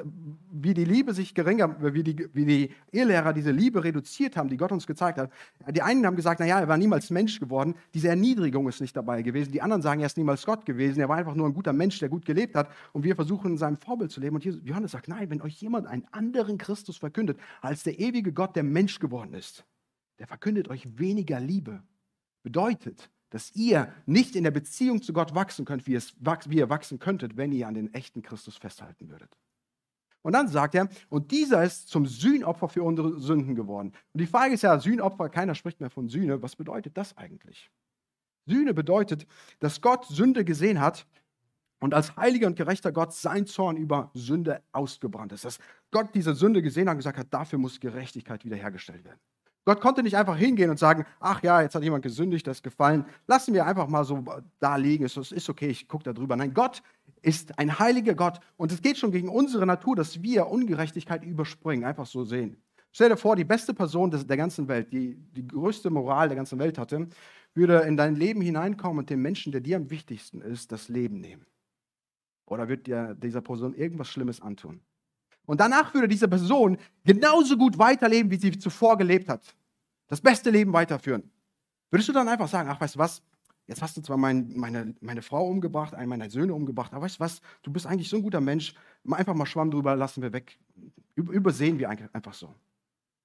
wie 0.51 0.75
die 0.75 0.85
Liebe 0.85 1.15
sich 1.15 1.35
geringer, 1.35 1.77
wie 1.95 2.03
die, 2.03 2.29
wie 2.35 2.45
die 2.45 2.71
Irrlehrer 2.91 3.33
diese 3.33 3.51
Liebe 3.51 3.83
reduziert 3.83 4.37
haben, 4.37 4.49
die 4.51 4.59
Gott 4.59 4.71
uns 4.71 4.87
gezeigt 4.87 5.19
hat. 5.19 5.31
Die 5.71 5.81
einen 5.81 6.05
haben 6.05 6.17
gesagt, 6.17 6.41
naja, 6.41 6.61
er 6.61 6.69
war 6.69 6.77
niemals 6.77 7.11
Mensch 7.11 7.41
geworden, 7.41 7.75
diese 7.95 8.09
Erniedrigung 8.09 8.69
ist 8.69 8.81
nicht 8.81 8.95
dabei 8.95 9.23
gewesen. 9.23 9.51
Die 9.51 9.63
anderen 9.63 9.81
sagen, 9.81 10.01
er 10.01 10.07
ist 10.07 10.19
niemals 10.19 10.45
Gott 10.45 10.67
gewesen, 10.67 11.01
er 11.01 11.09
war 11.09 11.17
einfach 11.17 11.35
nur 11.35 11.47
ein 11.47 11.55
guter 11.55 11.73
Mensch, 11.73 11.99
der 11.99 12.11
gut 12.11 12.27
gelebt 12.27 12.55
hat 12.55 12.71
und 12.93 13.05
wir 13.05 13.15
versuchen 13.15 13.53
in 13.53 13.59
seinem 13.59 13.79
Vorbild 13.79 14.11
zu 14.11 14.21
leben. 14.21 14.37
Und 14.37 14.45
Johannes 14.45 14.93
sagt, 14.93 15.09
nein, 15.09 15.31
wenn 15.31 15.41
euch 15.41 15.61
jemand 15.63 15.87
einen 15.87 16.05
anderen 16.13 16.59
Christus 16.59 16.99
verkündet, 16.99 17.39
als 17.63 17.83
der 17.83 17.99
ewige 17.99 18.33
Gott, 18.33 18.57
der 18.57 18.63
Mensch 18.63 18.99
geworden 18.99 19.33
ist, 19.33 19.65
der 20.19 20.27
verkündet 20.27 20.69
euch 20.69 20.99
weniger 20.99 21.41
Liebe. 21.41 21.83
Bedeutet, 22.43 23.11
dass 23.33 23.55
ihr 23.57 23.93
nicht 24.05 24.37
in 24.37 24.45
der 24.45 24.51
Beziehung 24.51 25.01
zu 25.01 25.13
Gott 25.13 25.35
wachsen 25.35 25.65
könnt, 25.65 25.87
wie, 25.87 25.95
es, 25.95 26.15
wie 26.21 26.57
ihr 26.59 26.69
wachsen 26.69 26.99
könntet, 26.99 27.37
wenn 27.37 27.51
ihr 27.51 27.67
an 27.67 27.75
den 27.75 27.93
echten 27.95 28.23
Christus 28.23 28.57
festhalten 28.57 29.09
würdet. 29.09 29.39
Und 30.21 30.35
dann 30.35 30.49
sagt 30.49 30.75
er, 30.75 30.89
und 31.09 31.31
dieser 31.31 31.65
ist 31.65 31.89
zum 31.89 32.07
Sühnopfer 32.07 32.69
für 32.69 32.83
unsere 32.83 33.19
Sünden 33.19 33.55
geworden. 33.55 33.93
Und 34.13 34.21
die 34.21 34.27
Frage 34.27 34.55
ist 34.55 34.63
ja, 34.63 34.79
Sühnopfer, 34.79 35.31
keiner 35.31 35.55
spricht 35.55 35.81
mehr 35.81 35.91
von 35.91 36.09
Sühne. 36.09 36.43
Was 36.43 36.57
bedeutet 36.57 36.97
das 36.97 37.17
eigentlich? 37.17 37.71
Sühne 38.47 38.75
bedeutet, 38.75 39.27
dass 39.61 39.81
Gott 39.81 40.05
Sünde 40.07 40.45
gesehen 40.45 40.81
hat 40.81 41.07
und 41.81 41.95
als 41.95 42.17
heiliger 42.17 42.47
und 42.47 42.57
gerechter 42.57 42.93
Gott 42.93 43.15
sein 43.15 43.47
Zorn 43.47 43.77
über 43.77 44.11
Sünde 44.15 44.63
ausgebrannt 44.73 45.33
ist. 45.33 45.45
Dass 45.47 45.59
Gott 45.91 46.15
diese 46.15 46.35
Sünde 46.35 46.61
gesehen 46.61 46.89
hat 46.89 46.95
und 46.95 46.99
gesagt 46.99 47.19
hat, 47.19 47.33
dafür 47.33 47.59
muss 47.59 47.81
Gerechtigkeit 47.81 48.45
wiederhergestellt 48.45 49.05
werden. 49.05 49.21
Gott 49.65 49.81
konnte 49.81 50.03
nicht 50.03 50.17
einfach 50.17 50.37
hingehen 50.37 50.71
und 50.71 50.79
sagen, 50.79 51.05
ach 51.21 51.43
ja, 51.43 51.63
jetzt 51.63 51.75
hat 51.75 51.83
jemand 51.83 52.03
gesündigt, 52.03 52.47
das 52.47 52.59
ist 52.59 52.63
gefallen, 52.63 53.05
lassen 53.29 53.55
wir 53.55 53.65
einfach 53.65 53.87
mal 53.87 54.05
so 54.05 54.25
da 54.59 54.77
liegen, 54.77 55.05
es 55.05 55.17
ist 55.17 55.49
okay, 55.49 55.69
ich 55.69 55.87
gucke 55.87 56.05
da 56.05 56.13
drüber. 56.13 56.37
Nein, 56.37 56.53
Gott 56.53 56.83
ist 57.23 57.59
ein 57.59 57.79
heiliger 57.79 58.15
Gott 58.15 58.41
und 58.57 58.73
es 58.73 58.83
geht 58.83 58.99
schon 58.99 59.13
gegen 59.13 59.29
unsere 59.29 59.65
Natur, 59.65 59.95
dass 59.95 60.23
wir 60.23 60.49
Ungerechtigkeit 60.49 61.25
überspringen, 61.25 61.85
einfach 61.85 62.07
so 62.07 62.25
sehen. 62.25 62.57
Stell 62.91 63.09
dir 63.09 63.17
vor, 63.17 63.37
die 63.37 63.45
beste 63.45 63.73
Person 63.73 64.11
der 64.11 64.37
ganzen 64.37 64.69
Welt, 64.69 64.93
die 64.93 65.17
die 65.17 65.47
größte 65.47 65.89
Moral 65.91 66.29
der 66.29 66.37
ganzen 66.37 66.59
Welt 66.59 66.77
hatte, 66.77 67.09
würde 67.55 67.81
in 67.81 67.97
dein 67.97 68.17
Leben 68.17 68.43
hineinkommen 68.43 68.99
und 68.99 69.11
dem 69.11 69.23
Menschen, 69.23 69.53
der 69.53 69.61
dir 69.61 69.77
am 69.77 69.91
wichtigsten 69.91 70.43
ist, 70.43 70.73
das 70.73 70.89
Leben 70.89 71.21
nehmen. 71.21 71.47
Oder 72.47 72.69
wird 72.69 72.87
dir 72.87 73.15
dieser 73.15 73.41
Person 73.41 73.75
irgendwas 73.75 74.09
Schlimmes 74.09 74.43
antun? 74.43 74.83
Und 75.47 75.61
danach 75.61 75.95
würde 75.95 76.07
diese 76.07 76.29
Person 76.29 76.77
genauso 77.05 77.57
gut 77.57 77.79
weiterleben, 77.79 78.31
wie 78.31 78.37
sie 78.37 78.59
zuvor 78.59 78.99
gelebt 78.99 79.29
hat. 79.29 79.55
Das 80.13 80.21
beste 80.21 80.51
Leben 80.51 80.75
weiterführen. 80.75 81.23
Würdest 81.91 82.11
du 82.11 82.13
dann 82.13 82.29
einfach 82.29 82.47
sagen, 82.47 82.69
ach, 82.69 82.79
weißt 82.79 82.97
du 82.97 82.99
was, 82.99 83.23
jetzt 83.67 83.81
hast 83.81 83.97
du 83.97 84.03
zwar 84.03 84.19
mein, 84.19 84.53
meine, 84.55 84.95
meine 85.01 85.23
Frau 85.23 85.49
umgebracht, 85.49 85.95
einen 85.95 86.11
meiner 86.11 86.29
Söhne 86.29 86.53
umgebracht, 86.53 86.93
aber 86.93 87.07
weißt 87.07 87.17
du 87.17 87.21
was, 87.21 87.41
du 87.63 87.73
bist 87.73 87.87
eigentlich 87.87 88.11
so 88.11 88.19
ein 88.19 88.23
guter 88.23 88.43
Mensch, 88.43 88.75
einfach 89.11 89.33
mal 89.33 89.47
Schwamm 89.47 89.71
drüber, 89.71 89.97
lassen 89.97 90.21
wir 90.21 90.35
weg. 90.35 90.59
Übersehen 91.15 91.79
wir 91.79 91.89
einfach 91.89 92.35
so. 92.35 92.55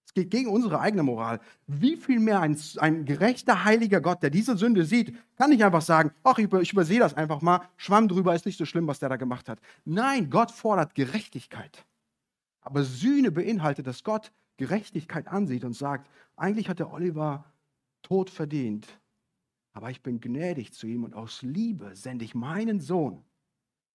Es 0.06 0.13
geht 0.13 0.32
gegen 0.32 0.50
unsere 0.50 0.80
eigene 0.80 1.04
Moral. 1.04 1.41
Wie 1.67 1.97
viel 1.97 2.21
mehr 2.21 2.39
ein, 2.39 2.58
ein 2.78 3.04
gerechter, 3.04 3.65
heiliger 3.65 4.00
Gott, 4.00 4.23
der 4.23 4.30
diese 4.30 4.56
Sünde 4.56 4.86
sieht, 4.86 5.13
kann 5.36 5.50
nicht 5.50 5.65
einfach 5.65 5.82
sagen, 5.82 6.12
ach, 6.23 6.38
ich, 6.38 6.50
ich 6.54 6.71
übersehe 6.71 7.02
das 7.02 7.15
einfach 7.15 7.41
mal, 7.41 7.67
Schwamm 7.76 8.08
drüber 8.08 8.34
ist 8.34 8.45
nicht 8.45 8.58
so 8.58 8.63
schlimm, 8.63 8.88
was 8.88 9.00
der 9.00 9.10
da 9.10 9.17
gemacht 9.17 9.50
hat. 9.50 9.60
Nein, 9.84 10.30
Gott 10.30 10.52
fordert 10.52 10.95
Gerechtigkeit. 10.95 11.86
Aber 12.62 12.86
Sühne 12.86 13.30
beinhaltet, 13.30 13.88
dass 13.88 14.06
Gott 14.06 14.32
Gerechtigkeit 14.58 15.28
ansieht 15.28 15.63
und 15.63 15.74
sagt, 15.74 16.10
eigentlich 16.36 16.70
hat 16.70 16.80
der 16.80 16.91
Oliver 16.91 17.46
Tod 18.02 18.30
verdient, 18.30 18.88
aber 19.74 19.91
ich 19.91 20.02
bin 20.02 20.20
gnädig 20.20 20.74
zu 20.74 20.88
ihm 20.88 21.04
und 21.04 21.13
aus 21.13 21.41
Liebe 21.43 21.96
sende 21.96 22.26
ich 22.26 22.36
meinen 22.36 22.80
Sohn, 22.80 23.24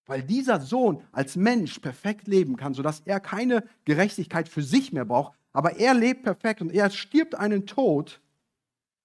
weil 0.05 0.23
dieser 0.23 0.61
Sohn 0.61 1.03
als 1.11 1.35
Mensch 1.35 1.79
perfekt 1.79 2.27
leben 2.27 2.55
kann, 2.55 2.73
sodass 2.73 3.01
er 3.01 3.19
keine 3.19 3.63
Gerechtigkeit 3.85 4.47
für 4.47 4.61
sich 4.61 4.93
mehr 4.93 5.05
braucht, 5.05 5.37
aber 5.51 5.77
er 5.77 5.93
lebt 5.93 6.23
perfekt 6.23 6.61
und 6.61 6.71
er 6.71 6.89
stirbt 6.89 7.35
einen 7.35 7.65
Tod, 7.65 8.21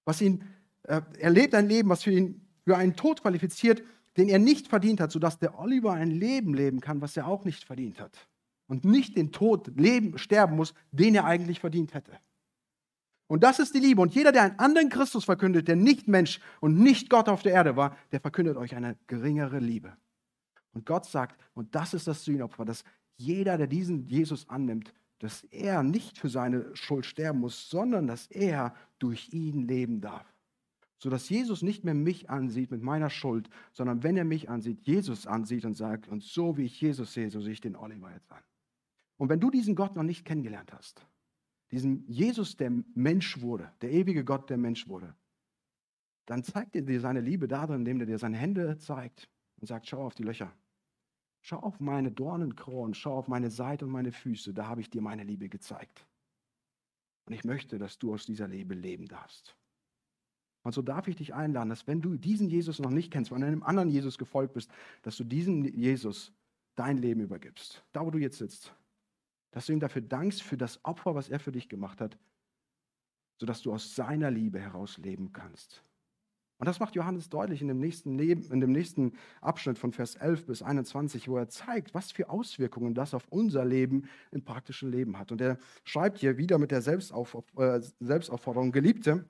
was 0.05 0.21
ihn, 0.21 0.43
äh, 0.83 1.01
er 1.19 1.29
lebt 1.29 1.53
ein 1.53 1.67
Leben, 1.67 1.89
was 1.89 2.03
für 2.03 2.11
ihn 2.11 2.47
für 2.63 2.77
einen 2.77 2.95
Tod 2.95 3.21
qualifiziert, 3.21 3.83
den 4.17 4.29
er 4.29 4.39
nicht 4.39 4.67
verdient 4.67 4.99
hat, 4.99 5.11
sodass 5.11 5.39
der 5.39 5.59
Oliver 5.59 5.93
ein 5.93 6.11
Leben 6.11 6.53
leben 6.53 6.81
kann, 6.81 7.01
was 7.01 7.17
er 7.17 7.27
auch 7.27 7.45
nicht 7.45 7.63
verdient 7.63 7.99
hat 7.99 8.27
und 8.69 8.85
nicht 8.85 9.17
den 9.17 9.33
Tod 9.33 9.67
leben, 9.75 10.17
sterben 10.17 10.55
muss, 10.55 10.73
den 10.91 11.15
er 11.15 11.25
eigentlich 11.25 11.59
verdient 11.59 11.93
hätte. 11.93 12.17
Und 13.27 13.43
das 13.43 13.59
ist 13.59 13.75
die 13.75 13.79
Liebe. 13.79 14.01
Und 14.01 14.15
jeder, 14.15 14.31
der 14.31 14.43
einen 14.43 14.59
anderen 14.59 14.89
Christus 14.89 15.25
verkündet, 15.25 15.67
der 15.67 15.75
nicht 15.75 16.07
Mensch 16.07 16.39
und 16.61 16.79
nicht 16.79 17.09
Gott 17.09 17.27
auf 17.27 17.43
der 17.43 17.53
Erde 17.53 17.75
war, 17.75 17.97
der 18.11 18.21
verkündet 18.21 18.57
euch 18.57 18.75
eine 18.75 18.97
geringere 19.07 19.59
Liebe. 19.59 19.97
Und 20.73 20.85
Gott 20.85 21.05
sagt, 21.05 21.39
und 21.53 21.75
das 21.75 21.93
ist 21.93 22.07
das 22.07 22.23
Sühnopfer, 22.23 22.63
dass 22.63 22.83
jeder, 23.17 23.57
der 23.57 23.67
diesen 23.67 24.07
Jesus 24.07 24.47
annimmt, 24.49 24.93
dass 25.19 25.43
er 25.45 25.83
nicht 25.83 26.17
für 26.17 26.29
seine 26.29 26.75
Schuld 26.75 27.05
sterben 27.05 27.39
muss, 27.39 27.69
sondern 27.69 28.07
dass 28.07 28.27
er 28.27 28.73
durch 28.99 29.33
ihn 29.33 29.67
leben 29.67 29.99
darf. 29.99 30.33
Sodass 30.97 31.29
Jesus 31.29 31.61
nicht 31.61 31.83
mehr 31.83 31.93
mich 31.93 32.29
ansieht 32.29 32.71
mit 32.71 32.81
meiner 32.81 33.09
Schuld, 33.09 33.49
sondern 33.73 34.03
wenn 34.03 34.17
er 34.17 34.25
mich 34.25 34.49
ansieht, 34.49 34.81
Jesus 34.81 35.27
ansieht 35.27 35.65
und 35.65 35.75
sagt, 35.75 36.07
und 36.07 36.23
so 36.23 36.57
wie 36.57 36.65
ich 36.65 36.79
Jesus 36.81 37.13
sehe, 37.13 37.29
so 37.29 37.41
sehe 37.41 37.53
ich 37.53 37.61
den 37.61 37.75
Oliver 37.75 38.11
jetzt 38.11 38.31
an. 38.31 38.41
Und 39.19 39.27
wenn 39.27 39.41
du 39.41 39.51
diesen 39.51 39.75
Gott 39.75 39.97
noch 39.97 40.03
nicht 40.03 40.23
kennengelernt 40.23 40.71
hast, 40.71 41.05
diesen 41.71 42.07
Jesus, 42.07 42.55
der 42.55 42.71
Mensch 42.95 43.41
wurde, 43.41 43.69
der 43.81 43.91
ewige 43.91 44.23
Gott, 44.23 44.49
der 44.49 44.57
Mensch 44.57 44.87
wurde, 44.87 45.13
dann 46.25 46.41
zeigt 46.41 46.73
er 46.77 46.83
dir 46.83 47.01
seine 47.01 47.19
Liebe 47.19 47.49
darin, 47.49 47.79
indem 47.79 47.99
er 47.99 48.05
dir 48.05 48.17
seine 48.17 48.37
Hände 48.37 48.77
zeigt 48.77 49.29
und 49.59 49.67
sagt, 49.67 49.87
schau 49.87 50.05
auf 50.05 50.15
die 50.15 50.23
Löcher. 50.23 50.53
Schau 51.41 51.59
auf 51.59 51.81
meine 51.81 52.11
Dornenkronen, 52.11 52.93
schau 52.93 53.17
auf 53.17 53.27
meine 53.27 53.49
Seite 53.49 53.85
und 53.85 53.91
meine 53.91 54.13
Füße, 54.13 54.53
da 54.53 54.67
habe 54.67 54.79
ich 54.79 54.89
dir 54.89 55.01
meine 55.01 55.25
Liebe 55.25 55.49
gezeigt. 55.49 56.07
Und 57.25 57.33
ich 57.33 57.43
möchte, 57.43 57.77
dass 57.77 57.99
du 57.99 58.13
aus 58.13 58.25
dieser 58.25 58.47
Liebe 58.47 58.73
leben 58.73 59.05
darfst. 59.05 59.57
Und 60.63 60.73
so 60.73 60.81
darf 60.81 61.09
ich 61.09 61.17
dich 61.17 61.33
einladen, 61.33 61.69
dass 61.69 61.87
wenn 61.87 62.01
du 62.01 62.15
diesen 62.15 62.47
Jesus 62.47 62.79
noch 62.79 62.89
nicht 62.89 63.11
kennst, 63.11 63.29
von 63.29 63.43
einem 63.43 63.63
anderen 63.63 63.89
Jesus 63.89 64.17
gefolgt 64.17 64.53
bist, 64.53 64.71
dass 65.01 65.17
du 65.17 65.25
diesem 65.25 65.65
Jesus 65.65 66.31
dein 66.75 66.97
Leben 66.97 67.19
übergibst. 67.19 67.83
Da, 67.91 68.05
wo 68.05 68.11
du 68.11 68.17
jetzt 68.17 68.37
sitzt 68.37 68.73
dass 69.51 69.65
du 69.65 69.73
ihm 69.73 69.79
dafür 69.79 70.01
dankst, 70.01 70.41
für 70.41 70.57
das 70.57 70.83
Opfer, 70.85 71.15
was 71.15 71.29
er 71.29 71.39
für 71.39 71.51
dich 71.51 71.69
gemacht 71.69 72.01
hat, 72.01 72.17
sodass 73.37 73.61
du 73.61 73.73
aus 73.73 73.95
seiner 73.95 74.31
Liebe 74.31 74.59
heraus 74.59 74.97
leben 74.97 75.31
kannst. 75.33 75.83
Und 76.59 76.65
das 76.65 76.81
macht 76.81 76.93
Johannes 76.95 77.29
deutlich 77.29 77.61
in 77.61 77.69
dem, 77.69 77.79
nächsten 77.79 78.17
Leben, 78.17 78.43
in 78.51 78.59
dem 78.59 78.73
nächsten 78.73 79.13
Abschnitt 79.39 79.79
von 79.79 79.93
Vers 79.93 80.15
11 80.15 80.45
bis 80.45 80.61
21, 80.61 81.29
wo 81.29 81.37
er 81.37 81.47
zeigt, 81.47 81.93
was 81.93 82.11
für 82.11 82.29
Auswirkungen 82.29 82.93
das 82.93 83.13
auf 83.13 83.27
unser 83.29 83.63
Leben 83.63 84.09
im 84.31 84.43
praktischen 84.43 84.91
Leben 84.91 85.17
hat. 85.17 85.31
Und 85.31 85.39
er 85.39 85.57
schreibt 85.85 86.17
hier 86.17 86.37
wieder 86.37 86.57
mit 86.57 86.71
der 86.71 86.81
Selbstauf 86.81 87.37
äh, 87.55 87.79
Selbstaufforderung, 88.01 88.73
Geliebte, 88.73 89.25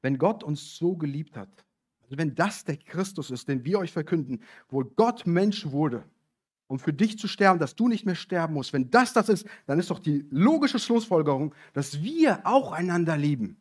wenn 0.00 0.16
Gott 0.16 0.42
uns 0.42 0.76
so 0.76 0.96
geliebt 0.96 1.36
hat, 1.36 1.66
also 2.02 2.16
wenn 2.16 2.34
das 2.34 2.64
der 2.64 2.78
Christus 2.78 3.30
ist, 3.30 3.48
den 3.48 3.64
wir 3.66 3.78
euch 3.78 3.92
verkünden, 3.92 4.40
wo 4.68 4.84
Gott 4.84 5.26
Mensch 5.26 5.66
wurde, 5.66 6.04
um 6.68 6.78
für 6.78 6.92
dich 6.92 7.18
zu 7.18 7.28
sterben, 7.28 7.58
dass 7.58 7.76
du 7.76 7.88
nicht 7.88 8.06
mehr 8.06 8.14
sterben 8.14 8.54
musst. 8.54 8.72
Wenn 8.72 8.90
das 8.90 9.12
das 9.12 9.28
ist, 9.28 9.46
dann 9.66 9.78
ist 9.78 9.90
doch 9.90 9.98
die 9.98 10.26
logische 10.30 10.78
Schlussfolgerung, 10.78 11.54
dass 11.72 12.02
wir 12.02 12.46
auch 12.46 12.72
einander 12.72 13.16
lieben. 13.16 13.56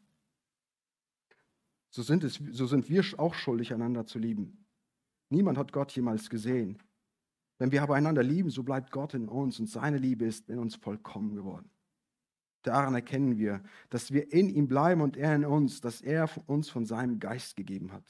So 1.90 2.04
sind, 2.04 2.24
es, 2.24 2.42
so 2.52 2.68
sind 2.68 2.90
wir 2.90 3.04
auch 3.18 3.36
schuldig, 3.36 3.74
einander 3.74 4.06
zu 4.06 4.20
lieben. 4.20 4.66
Niemand 5.30 5.58
hat 5.58 5.72
Gott 5.72 5.92
jemals 5.92 6.30
gesehen. 6.30 6.78
Wenn 7.58 7.72
wir 7.72 7.84
aber 7.84 7.96
einander 7.96 8.24
lieben, 8.24 8.50
so 8.50 8.64
bleibt 8.64 8.92
Gott 8.92 9.14
in 9.14 9.30
uns 9.30 9.60
und 9.60 9.68
seine 9.68 9.98
Liebe 9.98 10.26
ist 10.26 10.50
in 10.50 10.60
uns 10.60 10.76
vollkommen 10.76 11.36
geworden. 11.36 11.70
Daran 12.64 12.96
erkennen 12.96 13.38
wir, 13.38 13.62
dass 13.90 14.12
wir 14.12 14.34
in 14.34 14.50
ihm 14.50 14.68
bleiben 14.68 15.02
und 15.02 15.16
er 15.16 15.36
in 15.36 15.46
uns, 15.46 15.82
dass 15.82 16.02
er 16.02 16.30
uns 16.48 16.68
von 16.70 16.86
seinem 16.86 17.20
Geist 17.20 17.56
gegeben 17.56 17.92
hat. 17.92 18.04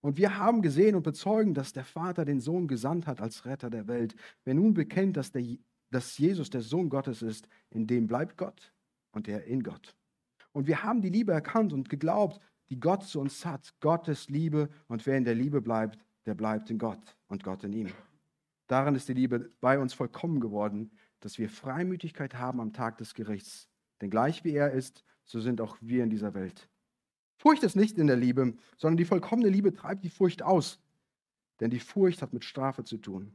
Und 0.00 0.16
wir 0.16 0.38
haben 0.38 0.62
gesehen 0.62 0.94
und 0.94 1.02
bezeugen, 1.02 1.54
dass 1.54 1.72
der 1.72 1.84
Vater 1.84 2.24
den 2.24 2.40
Sohn 2.40 2.68
gesandt 2.68 3.06
hat 3.06 3.20
als 3.20 3.44
Retter 3.44 3.68
der 3.68 3.88
Welt. 3.88 4.14
Wer 4.44 4.54
nun 4.54 4.74
bekennt, 4.74 5.16
dass, 5.16 5.32
der, 5.32 5.44
dass 5.90 6.16
Jesus 6.18 6.50
der 6.50 6.62
Sohn 6.62 6.88
Gottes 6.88 7.22
ist, 7.22 7.48
in 7.70 7.86
dem 7.86 8.06
bleibt 8.06 8.36
Gott 8.36 8.72
und 9.10 9.26
er 9.26 9.44
in 9.44 9.62
Gott. 9.62 9.96
Und 10.52 10.66
wir 10.66 10.82
haben 10.82 11.02
die 11.02 11.10
Liebe 11.10 11.32
erkannt 11.32 11.72
und 11.72 11.88
geglaubt, 11.88 12.40
die 12.70 12.78
Gott 12.78 13.04
zu 13.04 13.20
uns 13.20 13.44
hat. 13.44 13.74
Gottes 13.80 14.28
Liebe 14.28 14.68
und 14.86 15.04
wer 15.06 15.16
in 15.16 15.24
der 15.24 15.34
Liebe 15.34 15.60
bleibt, 15.60 16.04
der 16.26 16.34
bleibt 16.34 16.70
in 16.70 16.78
Gott 16.78 17.16
und 17.26 17.42
Gott 17.42 17.64
in 17.64 17.72
ihm. 17.72 17.88
Daran 18.66 18.94
ist 18.94 19.08
die 19.08 19.14
Liebe 19.14 19.50
bei 19.60 19.78
uns 19.78 19.94
vollkommen 19.94 20.40
geworden, 20.40 20.90
dass 21.20 21.38
wir 21.38 21.48
Freimütigkeit 21.48 22.34
haben 22.34 22.60
am 22.60 22.72
Tag 22.72 22.98
des 22.98 23.14
Gerichts. 23.14 23.68
Denn 24.00 24.10
gleich 24.10 24.44
wie 24.44 24.52
er 24.52 24.72
ist, 24.72 25.04
so 25.24 25.40
sind 25.40 25.60
auch 25.60 25.76
wir 25.80 26.04
in 26.04 26.10
dieser 26.10 26.34
Welt. 26.34 26.68
Furcht 27.48 27.62
ist 27.62 27.76
nicht 27.76 27.96
in 27.96 28.08
der 28.08 28.16
Liebe, 28.16 28.52
sondern 28.76 28.98
die 28.98 29.06
vollkommene 29.06 29.48
Liebe 29.48 29.72
treibt 29.72 30.04
die 30.04 30.10
Furcht 30.10 30.42
aus. 30.42 30.78
Denn 31.60 31.70
die 31.70 31.80
Furcht 31.80 32.20
hat 32.20 32.34
mit 32.34 32.44
Strafe 32.44 32.84
zu 32.84 32.98
tun. 32.98 33.34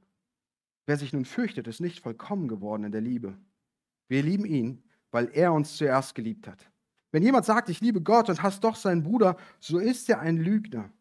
Wer 0.86 0.98
sich 0.98 1.14
nun 1.14 1.26
fürchtet, 1.26 1.66
ist 1.66 1.82
nicht 1.82 2.00
vollkommen 2.00 2.48
geworden 2.48 2.84
in 2.84 2.92
der 2.92 3.02
Liebe. 3.02 3.36
Wir 4.08 4.22
lieben 4.22 4.46
ihn, 4.46 4.84
weil 5.10 5.32
er 5.34 5.52
uns 5.52 5.78
zuerst 5.78 6.14
geliebt 6.14 6.48
hat. 6.48 6.70
Wenn 7.12 7.24
jemand 7.24 7.48
sagt, 7.48 7.70
ich 7.70 7.82
liebe 7.82 8.02
Gott 8.02 8.30
und 8.30 8.44
hasst 8.44 8.64
doch 8.64 8.76
seinen 8.76 9.02
Bruder, 9.02 9.36
so 9.60 9.80
ist 9.80 10.08
er 10.08 10.20
ein 10.20 10.38
Lügner. 10.38 10.92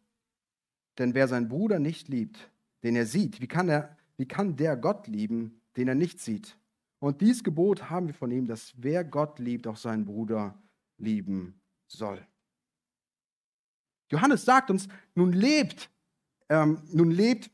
Denn 0.97 1.13
wer 1.13 1.27
seinen 1.27 1.49
Bruder 1.49 1.77
nicht 1.77 2.07
liebt, 2.07 2.49
den 2.81 2.95
er 2.95 3.05
sieht, 3.05 3.41
wie 3.41 3.47
kann, 3.47 3.69
er, 3.69 3.95
wie 4.17 4.27
kann 4.27 4.55
der 4.55 4.75
Gott 4.75 5.05
lieben, 5.05 5.61
den 5.77 5.87
er 5.87 5.93
nicht 5.93 6.19
sieht? 6.19 6.57
Und 6.97 7.21
dies 7.21 7.43
Gebot 7.43 7.91
haben 7.91 8.07
wir 8.07 8.15
von 8.15 8.31
ihm, 8.31 8.47
dass 8.47 8.73
wer 8.75 9.03
Gott 9.03 9.37
liebt, 9.37 9.67
auch 9.67 9.77
seinen 9.77 10.03
Bruder 10.03 10.59
lieben 10.97 11.61
soll. 11.85 12.19
Johannes 14.13 14.45
sagt 14.45 14.69
uns, 14.69 14.87
nun 15.15 15.33
lebt, 15.33 15.89
ähm, 16.49 16.81
nun 16.91 17.11
lebt, 17.11 17.49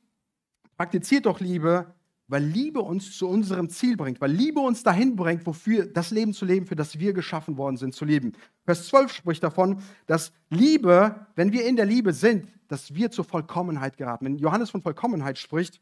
praktiziert 0.78 1.26
doch 1.26 1.39
Liebe, 1.39 1.93
weil 2.28 2.43
Liebe 2.43 2.82
uns 2.82 3.17
zu 3.17 3.28
unserem 3.28 3.69
Ziel 3.69 3.98
bringt, 3.98 4.22
weil 4.22 4.32
Liebe 4.32 4.60
uns 4.60 4.84
dahin 4.84 5.15
bringt, 5.15 5.45
wofür 5.48 5.88
das 5.88 6.12
Leben 6.12 6.34
zu 6.34 6.45
leben, 6.45 6.67
für 6.67 6.76
das 6.76 7.00
wir 7.00 7.13
geschaffen 7.13 7.58
worden 7.58 7.78
sind 7.78 7.95
zu 7.95 8.06
leben. 8.06 8.34
Vers 8.65 8.88
12 8.88 9.12
spricht 9.13 9.43
davon, 9.43 9.82
dass 10.06 10.32
Liebe, 10.50 11.26
wenn 11.36 11.52
wir 11.52 11.65
in 11.65 11.76
der 11.76 11.86
Liebe 11.86 12.13
sind, 12.13 12.48
dass 12.67 12.93
wir 12.93 13.10
zur 13.10 13.26
Vollkommenheit 13.26 13.98
geraten. 13.98 14.26
Wenn 14.26 14.38
Johannes 14.38 14.69
von 14.69 14.84
Vollkommenheit 14.84 15.39
spricht, 15.39 15.82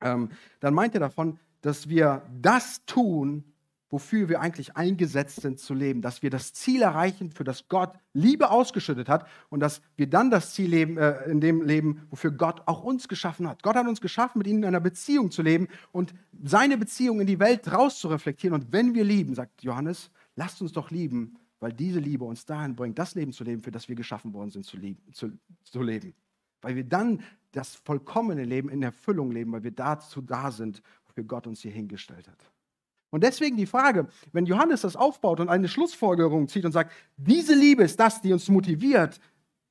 ähm, 0.00 0.30
dann 0.60 0.72
meint 0.72 0.94
er 0.94 1.00
davon, 1.00 1.38
dass 1.60 1.88
wir 1.88 2.22
das 2.40 2.84
tun, 2.86 3.44
wofür 3.90 4.28
wir 4.28 4.40
eigentlich 4.40 4.76
eingesetzt 4.76 5.42
sind 5.42 5.60
zu 5.60 5.72
leben, 5.72 6.02
dass 6.02 6.22
wir 6.22 6.30
das 6.30 6.52
Ziel 6.52 6.82
erreichen, 6.82 7.30
für 7.30 7.44
das 7.44 7.68
Gott 7.68 7.92
Liebe 8.12 8.50
ausgeschüttet 8.50 9.08
hat 9.08 9.26
und 9.48 9.60
dass 9.60 9.80
wir 9.96 10.08
dann 10.08 10.30
das 10.30 10.54
Ziel 10.54 10.70
leben, 10.70 10.98
äh, 10.98 11.24
in 11.30 11.40
dem 11.40 11.62
leben, 11.62 12.02
wofür 12.10 12.32
Gott 12.32 12.62
auch 12.66 12.82
uns 12.82 13.08
geschaffen 13.08 13.48
hat. 13.48 13.62
Gott 13.62 13.76
hat 13.76 13.86
uns 13.86 14.00
geschaffen, 14.00 14.38
mit 14.38 14.46
ihnen 14.46 14.60
in 14.60 14.64
einer 14.64 14.80
Beziehung 14.80 15.30
zu 15.30 15.42
leben 15.42 15.68
und 15.92 16.14
seine 16.42 16.76
Beziehung 16.78 17.20
in 17.20 17.26
die 17.26 17.38
Welt 17.38 17.72
raus 17.72 17.98
zu 18.00 18.08
reflektieren. 18.08 18.54
Und 18.54 18.72
wenn 18.72 18.94
wir 18.94 19.04
lieben, 19.04 19.34
sagt 19.34 19.62
Johannes, 19.62 20.10
lasst 20.34 20.60
uns 20.60 20.72
doch 20.72 20.90
lieben, 20.90 21.38
weil 21.60 21.72
diese 21.72 22.00
Liebe 22.00 22.24
uns 22.24 22.44
dahin 22.44 22.74
bringt, 22.74 22.98
das 22.98 23.14
Leben 23.14 23.32
zu 23.32 23.44
leben, 23.44 23.62
für 23.62 23.70
das 23.70 23.88
wir 23.88 23.94
geschaffen 23.94 24.32
worden 24.32 24.50
sind 24.50 24.64
zu, 24.64 24.76
lieben, 24.76 25.00
zu, 25.12 25.30
zu 25.62 25.82
leben. 25.82 26.12
Weil 26.60 26.74
wir 26.74 26.84
dann 26.84 27.22
das 27.52 27.76
vollkommene 27.76 28.44
Leben 28.44 28.68
in 28.68 28.82
Erfüllung 28.82 29.30
leben, 29.30 29.52
weil 29.52 29.62
wir 29.62 29.70
dazu 29.70 30.20
da 30.20 30.50
sind, 30.50 30.82
wofür 31.06 31.24
Gott 31.24 31.46
uns 31.46 31.60
hier 31.60 31.72
hingestellt 31.72 32.28
hat. 32.28 32.50
Und 33.10 33.22
deswegen 33.22 33.56
die 33.56 33.66
Frage, 33.66 34.08
wenn 34.32 34.46
Johannes 34.46 34.82
das 34.82 34.96
aufbaut 34.96 35.40
und 35.40 35.48
eine 35.48 35.68
Schlussfolgerung 35.68 36.48
zieht 36.48 36.64
und 36.64 36.72
sagt, 36.72 36.92
diese 37.16 37.54
Liebe 37.54 37.84
ist 37.84 37.98
das, 38.00 38.20
die 38.20 38.32
uns 38.32 38.48
motiviert, 38.48 39.20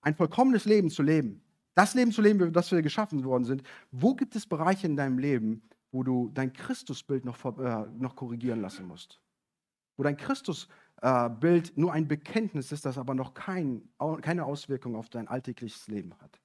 ein 0.02 0.16
vollkommenes 0.16 0.66
Leben 0.66 0.90
zu 0.90 1.04
leben, 1.04 1.42
das 1.74 1.94
Leben 1.94 2.12
zu 2.12 2.22
leben, 2.22 2.54
das 2.54 2.72
wir 2.72 2.82
geschaffen 2.82 3.24
worden 3.24 3.44
sind, 3.44 3.64
wo 3.92 4.16
gibt 4.16 4.36
es 4.36 4.46
Bereiche 4.46 4.88
in 4.88 4.96
deinem 4.96 5.18
Leben, 5.18 5.64
wo 5.92 6.04
du 6.04 6.30
dein 6.34 6.54
Christusbild 6.54 7.26
noch, 7.26 7.44
äh, 7.60 7.86
noch 7.98 8.16
korrigieren 8.16 8.62
lassen 8.62 8.88
musst? 8.88 9.20
Wo 9.98 10.04
dein 10.04 10.18
Christusbild 10.18 11.70
äh, 11.70 11.72
nur 11.76 11.92
ein 11.92 12.08
Bekenntnis 12.08 12.72
ist, 12.72 12.86
das 12.86 12.98
aber 12.98 13.16
noch 13.16 13.34
kein, 13.34 13.90
keine 14.22 14.46
Auswirkung 14.46 14.96
auf 14.96 15.10
dein 15.10 15.28
alltägliches 15.28 15.88
Leben 15.88 16.14
hat. 16.22 16.40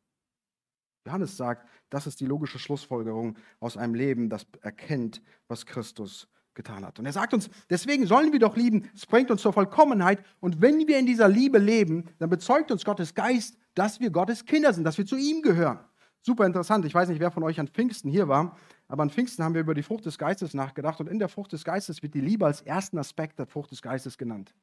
Johannes 1.07 1.37
sagt, 1.37 1.69
das 1.89 2.07
ist 2.07 2.21
die 2.21 2.27
logische 2.27 2.59
Schlussfolgerung 2.59 3.37
aus 3.59 3.77
einem 3.77 3.95
Leben, 3.95 4.29
das 4.29 4.47
erkennt, 4.61 5.23
was 5.49 5.65
Christus 5.65 6.29
getan 6.55 6.85
hat. 6.85 6.99
Und 6.99 7.07
er 7.07 7.13
sagt 7.13 7.35
uns, 7.35 7.49
deswegen 7.69 8.07
sollen 8.07 8.33
wir 8.33 8.39
doch 8.39 8.57
lieben, 8.57 8.89
es 8.95 9.07
bringt 9.07 9.31
uns 9.31 9.43
zur 9.43 9.53
Vollkommenheit. 9.53 10.25
Und 10.41 10.61
wenn 10.61 10.87
wir 10.87 10.99
in 10.99 11.07
dieser 11.07 11.29
Liebe 11.29 11.59
leben, 11.59 12.05
dann 12.19 12.31
bezeugt 12.31 12.71
uns 12.71 12.85
Gottes 12.85 13.15
Geist, 13.15 13.57
dass 13.75 14.01
wir 14.01 14.11
Gottes 14.11 14.45
Kinder 14.45 14.73
sind, 14.73 14.85
dass 14.85 14.99
wir 14.99 15.07
zu 15.07 15.17
ihm 15.17 15.43
gehören. 15.43 15.81
Super 16.23 16.45
interessant. 16.45 16.85
Ich 16.85 16.95
weiß 16.95 17.09
nicht, 17.09 17.21
wer 17.21 17.31
von 17.31 17.43
euch 17.43 17.59
an 17.61 17.69
Pfingsten 17.69 18.11
hier 18.11 18.29
war, 18.29 18.57
aber 18.89 19.03
an 19.03 19.11
Pfingsten 19.11 19.43
haben 19.43 19.55
wir 19.55 19.63
über 19.63 19.75
die 19.75 19.83
Frucht 19.83 20.05
des 20.05 20.19
Geistes 20.19 20.53
nachgedacht 20.53 21.01
und 21.01 21.09
in 21.09 21.19
der 21.19 21.29
Frucht 21.29 21.53
des 21.53 21.65
Geistes 21.65 22.03
wird 22.03 22.15
die 22.15 22.21
Liebe 22.21 22.45
als 22.45 22.61
ersten 22.61 22.99
Aspekt 22.99 23.39
der 23.39 23.47
Frucht 23.47 23.71
des 23.71 23.81
Geistes 23.81 24.19
genannt. 24.19 24.55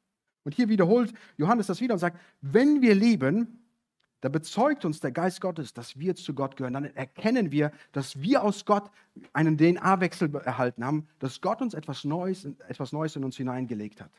Und 0.43 0.54
hier 0.54 0.69
wiederholt 0.69 1.13
Johannes 1.36 1.67
das 1.67 1.82
wieder 1.82 1.93
und 1.93 2.00
sagt, 2.00 2.19
wenn 2.41 2.82
wir 2.82 2.93
lieben, 2.93 3.67
da 4.28 4.30
bezeugt 4.30 4.84
uns 4.84 5.00
der 5.00 5.13
Geist 5.13 5.40
Gottes, 5.40 5.74
dass 5.74 5.98
wir 5.98 6.13
zu 6.13 6.34
Gott 6.34 6.58
gehören. 6.58 6.74
Dann 6.74 6.84
erkennen 6.84 7.50
wir, 7.50 7.72
dass 7.94 8.20
wir 8.20 8.44
aus 8.44 8.66
Gott 8.66 8.92
einen 9.32 9.58
DNA-Wechsel 9.58 10.36
erhalten 10.36 10.84
haben, 10.84 11.08
dass 11.20 11.40
Gott 11.40 11.62
uns 11.62 11.74
etwas 11.74 12.04
Neues, 12.04 12.44
etwas 12.68 12.92
Neues 12.92 13.16
in 13.16 13.24
uns 13.24 13.38
hineingelegt 13.38 14.02
hat. 14.02 14.12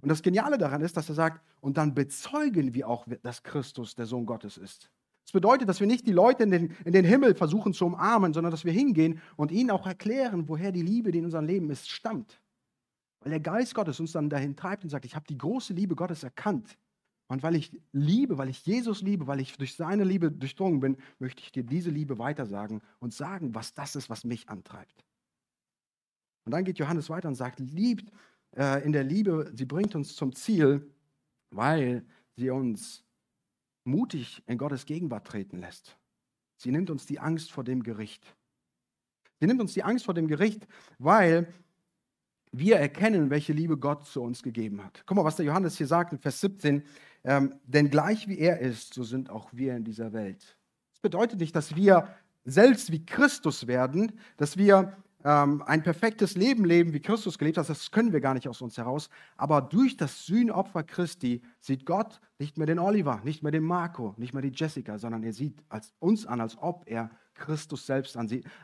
Und 0.00 0.08
das 0.08 0.22
Geniale 0.22 0.56
daran 0.56 0.80
ist, 0.80 0.96
dass 0.96 1.10
er 1.10 1.14
sagt, 1.14 1.42
und 1.60 1.76
dann 1.76 1.92
bezeugen 1.92 2.72
wir 2.72 2.88
auch, 2.88 3.06
dass 3.22 3.42
Christus 3.42 3.94
der 3.94 4.06
Sohn 4.06 4.24
Gottes 4.24 4.56
ist. 4.56 4.90
Das 5.26 5.32
bedeutet, 5.32 5.68
dass 5.68 5.78
wir 5.78 5.88
nicht 5.88 6.06
die 6.06 6.12
Leute 6.12 6.44
in 6.44 6.50
den, 6.50 6.74
in 6.86 6.94
den 6.94 7.04
Himmel 7.04 7.34
versuchen 7.34 7.74
zu 7.74 7.84
umarmen, 7.84 8.32
sondern 8.32 8.50
dass 8.50 8.64
wir 8.64 8.72
hingehen 8.72 9.20
und 9.36 9.52
ihnen 9.52 9.70
auch 9.70 9.86
erklären, 9.86 10.48
woher 10.48 10.72
die 10.72 10.80
Liebe, 10.80 11.12
die 11.12 11.18
in 11.18 11.26
unserem 11.26 11.44
Leben 11.44 11.68
ist, 11.68 11.90
stammt. 11.90 12.40
Weil 13.20 13.28
der 13.28 13.40
Geist 13.40 13.74
Gottes 13.74 14.00
uns 14.00 14.12
dann 14.12 14.30
dahin 14.30 14.56
treibt 14.56 14.84
und 14.84 14.88
sagt, 14.88 15.04
ich 15.04 15.14
habe 15.14 15.26
die 15.28 15.36
große 15.36 15.74
Liebe 15.74 15.94
Gottes 15.94 16.22
erkannt 16.22 16.78
und 17.34 17.42
weil 17.42 17.56
ich 17.56 17.72
liebe, 17.90 18.38
weil 18.38 18.48
ich 18.48 18.64
Jesus 18.64 19.02
liebe, 19.02 19.26
weil 19.26 19.40
ich 19.40 19.56
durch 19.56 19.74
seine 19.74 20.04
Liebe 20.04 20.30
durchdrungen 20.30 20.78
bin, 20.78 20.96
möchte 21.18 21.42
ich 21.42 21.50
dir 21.50 21.64
diese 21.64 21.90
Liebe 21.90 22.16
weitersagen 22.20 22.80
und 23.00 23.12
sagen, 23.12 23.56
was 23.56 23.74
das 23.74 23.96
ist, 23.96 24.08
was 24.08 24.22
mich 24.22 24.48
antreibt. 24.48 25.04
Und 26.44 26.52
dann 26.52 26.64
geht 26.64 26.78
Johannes 26.78 27.10
weiter 27.10 27.26
und 27.26 27.34
sagt, 27.34 27.58
liebt 27.58 28.12
äh, 28.56 28.84
in 28.84 28.92
der 28.92 29.02
Liebe, 29.02 29.50
sie 29.52 29.64
bringt 29.64 29.96
uns 29.96 30.14
zum 30.14 30.32
Ziel, 30.32 30.88
weil 31.50 32.06
sie 32.36 32.50
uns 32.50 33.04
mutig 33.82 34.40
in 34.46 34.56
Gottes 34.56 34.86
Gegenwart 34.86 35.26
treten 35.26 35.58
lässt. 35.58 35.98
Sie 36.56 36.70
nimmt 36.70 36.88
uns 36.88 37.04
die 37.04 37.18
Angst 37.18 37.50
vor 37.50 37.64
dem 37.64 37.82
Gericht. 37.82 38.36
Sie 39.40 39.48
nimmt 39.48 39.60
uns 39.60 39.74
die 39.74 39.82
Angst 39.82 40.04
vor 40.04 40.14
dem 40.14 40.28
Gericht, 40.28 40.68
weil 40.98 41.52
wir 42.58 42.76
erkennen, 42.76 43.30
welche 43.30 43.52
Liebe 43.52 43.76
Gott 43.76 44.06
zu 44.06 44.22
uns 44.22 44.42
gegeben 44.42 44.82
hat. 44.82 45.02
Guck 45.06 45.16
mal, 45.16 45.24
was 45.24 45.36
der 45.36 45.46
Johannes 45.46 45.76
hier 45.76 45.86
sagt 45.86 46.12
in 46.12 46.18
Vers 46.18 46.40
17. 46.40 46.82
Ähm, 47.24 47.54
denn 47.64 47.90
gleich 47.90 48.28
wie 48.28 48.38
er 48.38 48.60
ist, 48.60 48.94
so 48.94 49.02
sind 49.02 49.30
auch 49.30 49.48
wir 49.52 49.76
in 49.76 49.84
dieser 49.84 50.12
Welt. 50.12 50.56
Das 50.92 51.00
bedeutet 51.00 51.40
nicht, 51.40 51.56
dass 51.56 51.74
wir 51.74 52.08
selbst 52.44 52.92
wie 52.92 53.04
Christus 53.04 53.66
werden, 53.66 54.12
dass 54.36 54.56
wir 54.56 54.96
ähm, 55.24 55.62
ein 55.62 55.82
perfektes 55.82 56.36
Leben 56.36 56.64
leben, 56.64 56.92
wie 56.92 57.00
Christus 57.00 57.38
gelebt 57.38 57.58
hat. 57.58 57.68
Das 57.68 57.90
können 57.90 58.12
wir 58.12 58.20
gar 58.20 58.34
nicht 58.34 58.48
aus 58.48 58.60
uns 58.60 58.76
heraus. 58.76 59.08
Aber 59.36 59.62
durch 59.62 59.96
das 59.96 60.26
Sühnopfer 60.26 60.82
Christi 60.82 61.42
sieht 61.60 61.86
Gott 61.86 62.20
nicht 62.38 62.58
mehr 62.58 62.66
den 62.66 62.78
Oliver, 62.78 63.20
nicht 63.24 63.42
mehr 63.42 63.52
den 63.52 63.64
Marco, 63.64 64.14
nicht 64.18 64.34
mehr 64.34 64.42
die 64.42 64.52
Jessica, 64.54 64.98
sondern 64.98 65.22
er 65.22 65.32
sieht 65.32 65.56
uns 65.98 66.26
an, 66.26 66.40
als 66.40 66.58
ob 66.58 66.84
er 66.86 67.10
Christus 67.34 67.86
selbst 67.86 68.16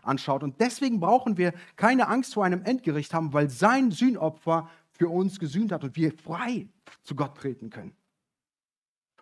anschaut. 0.02 0.42
Und 0.42 0.60
deswegen 0.60 1.00
brauchen 1.00 1.36
wir 1.36 1.52
keine 1.76 2.08
Angst 2.08 2.34
vor 2.34 2.44
einem 2.44 2.62
Endgericht 2.64 3.12
haben, 3.14 3.32
weil 3.32 3.50
sein 3.50 3.90
Sühnopfer 3.90 4.68
für 4.92 5.08
uns 5.08 5.38
gesühnt 5.38 5.72
hat 5.72 5.84
und 5.84 5.96
wir 5.96 6.12
frei 6.12 6.68
zu 7.02 7.14
Gott 7.14 7.36
treten 7.36 7.70
können. 7.70 7.94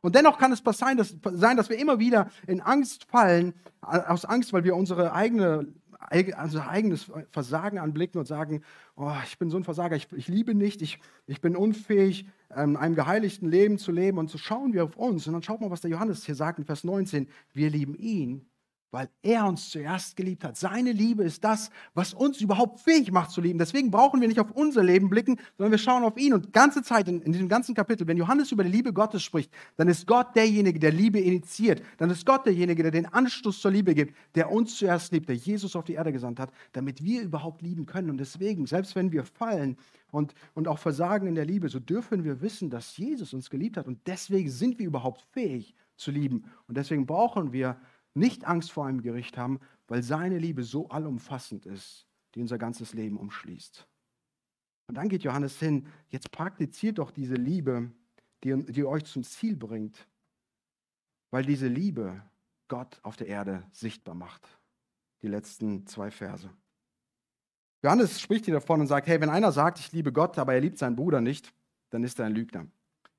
Und 0.01 0.15
dennoch 0.15 0.39
kann 0.39 0.53
es 0.53 0.63
sein 0.65 0.97
dass, 0.97 1.17
sein, 1.33 1.57
dass 1.57 1.69
wir 1.69 1.79
immer 1.79 1.99
wieder 1.99 2.31
in 2.47 2.61
Angst 2.61 3.05
fallen, 3.05 3.55
aus 3.81 4.25
Angst, 4.25 4.53
weil 4.53 4.65
wir 4.65 4.77
unsere 4.77 5.13
eigene, 5.13 5.73
also 6.37 6.61
eigenes 6.61 7.11
Versagen 7.31 7.79
anblicken 7.79 8.19
und 8.19 8.27
sagen, 8.27 8.63
oh, 8.97 9.13
ich 9.25 9.39
bin 9.39 9.51
so 9.51 9.57
ein 9.57 9.65
Versager, 9.65 9.97
ich, 9.97 10.09
ich 10.13 10.29
liebe 10.29 10.55
nicht, 10.55 10.83
ich, 10.83 11.01
ich 11.27 11.41
bin 11.41 11.57
unfähig, 11.57 12.29
in 12.55 12.77
einem 12.77 12.95
geheiligten 12.95 13.49
Leben 13.49 13.79
zu 13.79 13.93
leben. 13.93 14.19
Und 14.19 14.31
so 14.31 14.39
schauen 14.39 14.73
wir 14.73 14.85
auf 14.85 14.97
uns. 14.97 15.27
Und 15.27 15.35
dann 15.35 15.43
schaut 15.43 15.61
mal, 15.61 15.71
was 15.71 15.81
der 15.81 15.91
Johannes 15.91 16.25
hier 16.25 16.35
sagt 16.35 16.59
in 16.59 16.65
Vers 16.65 16.85
19. 16.85 17.29
Wir 17.53 17.71
lieben 17.71 17.95
ihn, 17.95 18.49
weil 18.91 19.09
er 19.23 19.47
uns 19.47 19.69
zuerst 19.69 20.17
geliebt 20.17 20.45
hat. 20.45 20.57
Seine 20.57 20.93
Liebe 20.93 21.23
ist 21.23 21.45
das, 21.45 21.71
was 21.95 22.15
uns 22.15 22.41
überhaupt 22.41 22.81
fähig 22.81 23.13
macht 23.13 23.31
zu 23.31 23.41
lieben. 23.41 23.59
Deswegen 23.59 23.91
brauchen 23.91 24.21
wir 24.21 24.29
nicht 24.29 24.41
auf 24.41 24.51
unser 24.53 24.83
Leben 24.83 25.11
blicken, 25.11 25.37
sondern 25.57 25.73
wir 25.73 25.79
schauen 25.79 26.05
auf 26.05 26.17
ihn. 26.17 26.33
Und 26.33 26.53
ganze 26.53 26.83
Zeit 26.83 27.07
in, 27.09 27.21
in 27.21 27.33
diesem 27.33 27.49
ganzen 27.49 27.75
Kapitel, 27.75 28.07
wenn 28.07 28.17
Johannes 28.17 28.51
über 28.51 28.65
die 28.65 28.71
Liebe 28.71 28.93
Gottes 28.93 29.23
spricht, 29.23 29.53
dann 29.77 29.89
ist 29.89 30.07
Gott 30.07 30.35
derjenige, 30.35 30.79
der 30.79 30.93
Liebe 30.93 31.21
initiiert. 31.21 31.83
Dann 31.99 32.09
ist 32.11 32.25
Gott 32.25 32.47
derjenige, 32.47 32.83
der 32.83 32.93
den 32.93 33.07
Anstoß 33.07 33.61
zur 33.61 33.71
Liebe 33.71 33.95
gibt, 33.95 34.15
der 34.35 34.51
uns 34.51 34.77
zuerst 34.77 35.13
liebt, 35.13 35.29
der 35.29 35.37
Jesus 35.37 35.77
auf 35.77 35.85
die 35.85 35.95
Erde 35.95 36.13
gesandt 36.13 36.41
hat, 36.41 36.51
damit 36.73 37.05
wir 37.05 37.23
überhaupt 37.23 37.61
lieben 37.61 37.85
können. 37.85 38.09
Und 38.09 38.19
deswegen, 38.19 38.67
selbst 38.67 38.97
wenn 38.97 39.13
wir 39.13 39.25
fallen 39.25 39.77
und, 40.11 40.35
und 40.55 40.67
auch 40.67 40.79
versagen 40.79 41.27
in 41.27 41.35
der 41.35 41.45
Liebe, 41.45 41.69
so 41.69 41.79
dürfen 41.79 42.25
wir 42.25 42.41
wissen, 42.41 42.71
dass 42.71 42.97
Jesus 42.97 43.35
uns 43.35 43.51
geliebt 43.51 43.77
hat. 43.77 43.87
Und 43.87 44.07
deswegen 44.07 44.51
sind 44.51 44.79
wir 44.79 44.87
überhaupt 44.87 45.23
fähig 45.33 45.75
zu 45.97 46.11
lieben. 46.11 46.45
Und 46.67 46.77
deswegen 46.77 47.07
brauchen 47.07 47.53
wir 47.53 47.77
nicht 48.19 48.45
Angst 48.45 48.73
vor 48.73 48.87
einem 48.87 49.03
Gericht 49.03 49.39
haben, 49.39 49.61
weil 49.87 50.03
seine 50.03 50.39
Liebe 50.39 50.63
so 50.65 50.89
allumfassend 50.89 51.67
ist, 51.67 52.07
die 52.35 52.41
unser 52.41 52.59
ganzes 52.59 52.93
Leben 52.95 53.17
umschließt. 53.17 53.87
Und 54.89 54.95
dann 54.97 55.09
geht 55.09 55.23
Johannes 55.23 55.59
hin, 55.59 55.87
jetzt 56.09 56.31
praktiziert 56.31 56.99
doch 56.99 57.11
diese 57.11 57.35
Liebe, 57.35 57.91
die, 58.45 58.65
die 58.65 58.85
euch 58.85 59.05
zum 59.05 59.23
Ziel 59.23 59.57
bringt, 59.57 60.09
weil 61.31 61.45
diese 61.45 61.69
Liebe 61.69 62.23
Gott 62.69 63.01
auf 63.03 63.17
der 63.17 63.27
Erde 63.27 63.65
sichtbar 63.71 64.15
macht. 64.15 64.47
Die 65.23 65.29
letzten 65.29 65.87
zwei 65.87 66.11
Verse. 66.11 66.49
Johannes 67.83 68.21
spricht 68.21 68.47
hier 68.47 68.55
davon 68.55 68.81
und 68.81 68.87
sagt, 68.87 69.07
hey, 69.07 69.21
wenn 69.21 69.31
einer 69.31 69.53
sagt, 69.53 69.79
ich 69.79 69.93
liebe 69.93 70.13
Gott, 70.13 70.39
aber 70.39 70.55
er 70.55 70.61
liebt 70.61 70.79
seinen 70.79 70.97
Bruder 70.97 71.21
nicht, 71.21 71.53
dann 71.91 72.03
ist 72.03 72.19
er 72.19 72.27
ein 72.27 72.35
Lügner. 72.35 72.67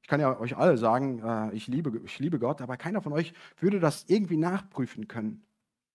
Ich 0.10 0.12
kann 0.12 0.22
ja 0.22 0.40
euch 0.40 0.58
alle 0.58 0.76
sagen, 0.76 1.20
äh, 1.20 1.54
ich, 1.56 1.68
liebe, 1.68 2.02
ich 2.04 2.18
liebe 2.18 2.40
Gott, 2.40 2.62
aber 2.62 2.78
keiner 2.78 3.00
von 3.00 3.14
euch 3.14 3.32
würde 3.60 3.80
das 3.80 4.06
irgendwie 4.08 4.38
nachprüfen 4.38 5.08
können. 5.08 5.44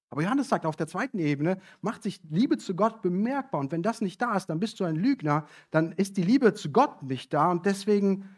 Aber 0.09 0.23
Johannes 0.23 0.49
sagt, 0.49 0.67
auf 0.67 0.77
der 0.77 0.87
zweiten 0.87 1.19
Ebene 1.19 1.61
macht 1.81 2.05
sich 2.05 2.21
Liebe 2.31 2.57
zu 2.57 2.77
Gott 2.77 3.03
bemerkbar. 3.03 3.59
Und 3.59 3.73
wenn 3.73 3.83
das 3.83 4.01
nicht 4.01 4.23
da 4.23 4.37
ist, 4.37 4.47
dann 4.47 4.61
bist 4.61 4.79
du 4.79 4.85
ein 4.85 4.95
Lügner, 4.95 5.49
dann 5.73 5.91
ist 5.91 6.17
die 6.17 6.23
Liebe 6.23 6.55
zu 6.55 6.71
Gott 6.71 7.03
nicht 7.03 7.35
da 7.35 7.51
und 7.51 7.67
deswegen 7.67 8.29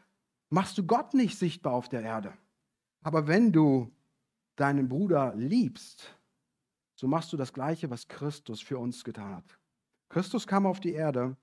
machst 0.49 0.79
du 0.79 0.87
Gott 0.87 1.13
nicht 1.13 1.39
sichtbar 1.39 1.75
auf 1.75 1.91
der 1.91 2.01
Erde. 2.01 2.33
Aber 3.03 3.27
wenn 3.29 3.53
du 3.53 3.93
deinen 4.57 4.89
Bruder 4.89 5.35
liebst, 5.37 6.17
so 6.95 7.07
machst 7.07 7.35
du 7.35 7.37
das 7.37 7.53
Gleiche, 7.53 7.91
was 7.91 8.09
Christus 8.09 8.63
für 8.63 8.79
uns 8.79 9.05
getan 9.05 9.37
hat. 9.37 9.59
Christus 10.09 10.47
kam 10.47 10.65
auf 10.65 10.81
die 10.81 10.95
Erde 10.95 11.37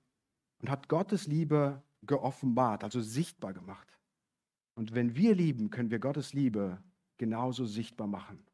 und 0.60 0.70
hat 0.70 0.88
Gottes 0.88 1.28
Liebe 1.28 1.80
geoffenbart, 2.02 2.82
also 2.82 3.00
sichtbar 3.00 3.52
gemacht. 3.52 3.93
Und 4.74 4.94
wenn 4.94 5.14
wir 5.14 5.34
lieben, 5.34 5.70
können 5.70 5.90
wir 5.90 5.98
Gottes 5.98 6.32
Liebe 6.32 6.78
genauso 7.18 7.64
sichtbar 7.64 8.06
machen. 8.06 8.44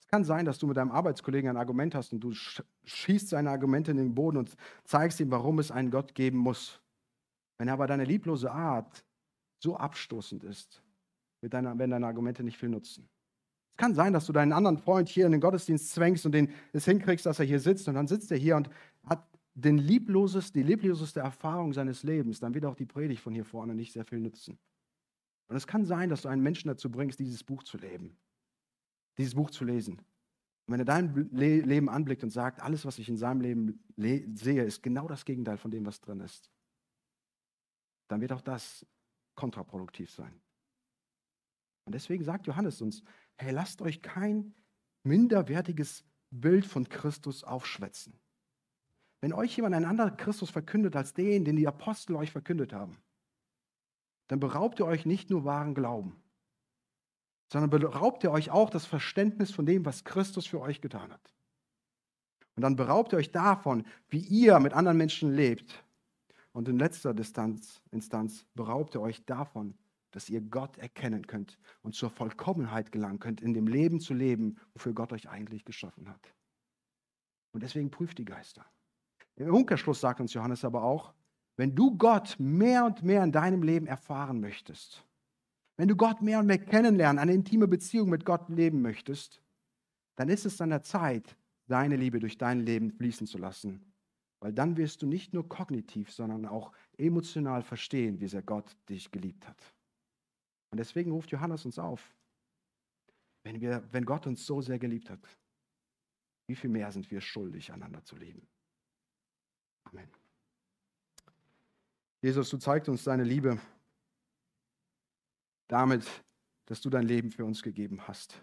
Es 0.00 0.08
kann 0.08 0.24
sein, 0.24 0.44
dass 0.44 0.58
du 0.58 0.66
mit 0.66 0.76
deinem 0.76 0.90
Arbeitskollegen 0.90 1.50
ein 1.50 1.56
Argument 1.56 1.94
hast 1.94 2.12
und 2.12 2.20
du 2.20 2.32
schießt 2.84 3.28
seine 3.28 3.50
Argumente 3.50 3.90
in 3.90 3.98
den 3.98 4.14
Boden 4.14 4.38
und 4.38 4.56
zeigst 4.84 5.20
ihm, 5.20 5.30
warum 5.30 5.58
es 5.58 5.70
einen 5.70 5.90
Gott 5.90 6.14
geben 6.14 6.38
muss. 6.38 6.80
Wenn 7.58 7.68
aber 7.68 7.86
deine 7.86 8.04
lieblose 8.04 8.50
Art 8.50 9.04
so 9.58 9.76
abstoßend 9.76 10.44
ist, 10.44 10.82
wird 11.40 11.54
deine, 11.54 11.78
werden 11.78 11.90
deine 11.90 12.06
Argumente 12.06 12.42
nicht 12.42 12.58
viel 12.58 12.68
nutzen. 12.68 13.08
Es 13.72 13.76
kann 13.76 13.94
sein, 13.94 14.12
dass 14.12 14.26
du 14.26 14.32
deinen 14.32 14.52
anderen 14.52 14.78
Freund 14.78 15.08
hier 15.08 15.26
in 15.26 15.32
den 15.32 15.40
Gottesdienst 15.40 15.92
zwängst 15.92 16.26
und 16.26 16.32
den 16.32 16.52
es 16.72 16.84
hinkriegst, 16.84 17.26
dass 17.26 17.38
er 17.38 17.44
hier 17.44 17.60
sitzt 17.60 17.86
und 17.86 17.94
dann 17.94 18.08
sitzt 18.08 18.30
er 18.32 18.38
hier 18.38 18.56
und 18.56 18.70
hat 19.04 19.24
den 19.54 19.78
lieblosest, 19.78 20.54
die 20.54 20.62
liebloseste 20.62 21.20
Erfahrung 21.20 21.72
seines 21.72 22.02
Lebens, 22.02 22.40
dann 22.40 22.54
wird 22.54 22.64
auch 22.64 22.76
die 22.76 22.86
Predigt 22.86 23.20
von 23.20 23.34
hier 23.34 23.44
vorne 23.44 23.74
nicht 23.74 23.92
sehr 23.92 24.04
viel 24.04 24.20
nützen. 24.20 24.58
Und 25.48 25.56
es 25.56 25.66
kann 25.66 25.84
sein, 25.84 26.10
dass 26.10 26.22
du 26.22 26.28
einen 26.28 26.42
Menschen 26.42 26.68
dazu 26.68 26.90
bringst, 26.90 27.18
dieses 27.18 27.42
Buch 27.42 27.62
zu 27.62 27.78
leben, 27.78 28.16
dieses 29.16 29.34
Buch 29.34 29.50
zu 29.50 29.64
lesen. 29.64 29.98
Und 30.66 30.74
wenn 30.74 30.80
er 30.80 30.84
dein 30.84 31.30
Leben 31.32 31.88
anblickt 31.88 32.22
und 32.22 32.30
sagt, 32.30 32.60
alles, 32.60 32.84
was 32.84 32.98
ich 32.98 33.08
in 33.08 33.16
seinem 33.16 33.40
Leben 33.40 34.34
sehe, 34.36 34.62
ist 34.62 34.82
genau 34.82 35.08
das 35.08 35.24
Gegenteil 35.24 35.56
von 35.56 35.70
dem, 35.70 35.86
was 35.86 36.00
drin 36.00 36.20
ist, 36.20 36.50
dann 38.08 38.20
wird 38.20 38.32
auch 38.32 38.42
das 38.42 38.86
kontraproduktiv 39.34 40.10
sein. 40.10 40.38
Und 41.84 41.94
deswegen 41.94 42.22
sagt 42.22 42.46
Johannes 42.46 42.82
uns, 42.82 43.02
hey, 43.36 43.50
lasst 43.50 43.80
euch 43.80 44.02
kein 44.02 44.54
minderwertiges 45.04 46.04
Bild 46.30 46.66
von 46.66 46.86
Christus 46.88 47.44
aufschwätzen. 47.44 48.20
Wenn 49.22 49.32
euch 49.32 49.56
jemand 49.56 49.74
einen 49.74 49.86
anderen 49.86 50.16
Christus 50.18 50.50
verkündet 50.50 50.94
als 50.96 51.14
den, 51.14 51.46
den 51.46 51.56
die 51.56 51.66
Apostel 51.66 52.14
euch 52.16 52.30
verkündet 52.30 52.74
haben, 52.74 52.98
dann 54.28 54.40
beraubt 54.40 54.78
ihr 54.78 54.86
euch 54.86 55.06
nicht 55.06 55.30
nur 55.30 55.44
wahren 55.44 55.74
Glauben, 55.74 56.16
sondern 57.50 57.70
beraubt 57.70 58.22
ihr 58.24 58.30
euch 58.30 58.50
auch 58.50 58.70
das 58.70 58.86
Verständnis 58.86 59.50
von 59.50 59.66
dem, 59.66 59.84
was 59.84 60.04
Christus 60.04 60.46
für 60.46 60.60
euch 60.60 60.80
getan 60.80 61.12
hat. 61.12 61.34
Und 62.54 62.62
dann 62.62 62.76
beraubt 62.76 63.12
ihr 63.12 63.18
euch 63.18 63.32
davon, 63.32 63.84
wie 64.08 64.20
ihr 64.20 64.58
mit 64.60 64.74
anderen 64.74 64.98
Menschen 64.98 65.32
lebt. 65.32 65.84
Und 66.52 66.68
in 66.68 66.78
letzter 66.78 67.14
Distanz, 67.14 67.80
Instanz 67.90 68.44
beraubt 68.54 68.94
ihr 68.94 69.00
euch 69.00 69.24
davon, 69.24 69.74
dass 70.10 70.28
ihr 70.28 70.40
Gott 70.40 70.76
erkennen 70.78 71.26
könnt 71.26 71.58
und 71.82 71.94
zur 71.94 72.10
Vollkommenheit 72.10 72.92
gelangen 72.92 73.18
könnt, 73.18 73.40
in 73.40 73.54
dem 73.54 73.66
Leben 73.66 74.00
zu 74.00 74.14
leben, 74.14 74.58
wofür 74.72 74.92
Gott 74.92 75.12
euch 75.12 75.28
eigentlich 75.28 75.64
geschaffen 75.64 76.08
hat. 76.08 76.34
Und 77.52 77.62
deswegen 77.62 77.90
prüft 77.90 78.18
die 78.18 78.24
Geister. 78.24 78.66
Im 79.36 79.54
Umkehrschluss 79.54 80.00
sagt 80.00 80.20
uns 80.20 80.34
Johannes 80.34 80.64
aber 80.64 80.82
auch, 80.82 81.14
wenn 81.58 81.74
du 81.74 81.98
Gott 81.98 82.36
mehr 82.38 82.84
und 82.84 83.02
mehr 83.02 83.22
in 83.24 83.32
deinem 83.32 83.64
Leben 83.64 83.88
erfahren 83.88 84.40
möchtest, 84.40 85.04
wenn 85.76 85.88
du 85.88 85.96
Gott 85.96 86.22
mehr 86.22 86.38
und 86.38 86.46
mehr 86.46 86.58
kennenlernen, 86.58 87.18
eine 87.18 87.34
intime 87.34 87.66
Beziehung 87.66 88.08
mit 88.08 88.24
Gott 88.24 88.48
leben 88.48 88.80
möchtest, 88.80 89.42
dann 90.16 90.28
ist 90.28 90.46
es 90.46 90.60
an 90.60 90.70
der 90.70 90.82
Zeit, 90.82 91.36
deine 91.66 91.96
Liebe 91.96 92.20
durch 92.20 92.38
dein 92.38 92.60
Leben 92.60 92.92
fließen 92.92 93.26
zu 93.26 93.38
lassen. 93.38 93.92
Weil 94.40 94.52
dann 94.52 94.76
wirst 94.76 95.02
du 95.02 95.06
nicht 95.06 95.34
nur 95.34 95.48
kognitiv, 95.48 96.12
sondern 96.12 96.46
auch 96.46 96.72
emotional 96.96 97.62
verstehen, 97.62 98.20
wie 98.20 98.28
sehr 98.28 98.42
Gott 98.42 98.76
dich 98.88 99.10
geliebt 99.10 99.46
hat. 99.48 99.60
Und 100.70 100.78
deswegen 100.78 101.10
ruft 101.10 101.30
Johannes 101.32 101.64
uns 101.64 101.78
auf, 101.78 102.14
wenn, 103.42 103.60
wir, 103.60 103.82
wenn 103.90 104.04
Gott 104.04 104.28
uns 104.28 104.46
so 104.46 104.60
sehr 104.60 104.78
geliebt 104.78 105.10
hat, 105.10 105.26
wie 106.46 106.54
viel 106.54 106.70
mehr 106.70 106.92
sind 106.92 107.10
wir 107.10 107.20
schuldig, 107.20 107.72
einander 107.72 108.04
zu 108.04 108.16
lieben. 108.16 108.46
Amen. 109.84 110.08
Jesus, 112.20 112.50
du 112.50 112.58
zeigst 112.58 112.88
uns 112.88 113.04
deine 113.04 113.24
Liebe 113.24 113.60
damit, 115.68 116.06
dass 116.66 116.80
du 116.80 116.90
dein 116.90 117.06
Leben 117.06 117.30
für 117.30 117.44
uns 117.44 117.62
gegeben 117.62 118.06
hast. 118.08 118.42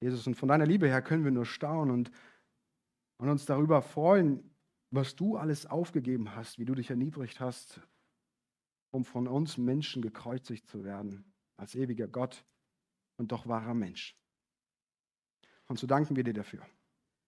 Jesus, 0.00 0.26
und 0.26 0.36
von 0.36 0.48
deiner 0.48 0.66
Liebe 0.66 0.86
her 0.86 1.02
können 1.02 1.24
wir 1.24 1.32
nur 1.32 1.46
staunen 1.46 1.92
und, 1.92 2.10
und 3.18 3.28
uns 3.28 3.44
darüber 3.44 3.82
freuen, 3.82 4.54
was 4.90 5.16
du 5.16 5.36
alles 5.36 5.66
aufgegeben 5.66 6.34
hast, 6.34 6.58
wie 6.58 6.64
du 6.64 6.74
dich 6.74 6.90
erniedrigt 6.90 7.40
hast, 7.40 7.80
um 8.90 9.04
von 9.04 9.26
uns 9.26 9.58
Menschen 9.58 10.00
gekreuzigt 10.00 10.68
zu 10.68 10.84
werden, 10.84 11.24
als 11.56 11.74
ewiger 11.74 12.06
Gott 12.06 12.44
und 13.16 13.32
doch 13.32 13.46
wahrer 13.48 13.74
Mensch. 13.74 14.16
Und 15.66 15.78
so 15.78 15.86
danken 15.86 16.16
wir 16.16 16.24
dir 16.24 16.32
dafür. 16.32 16.64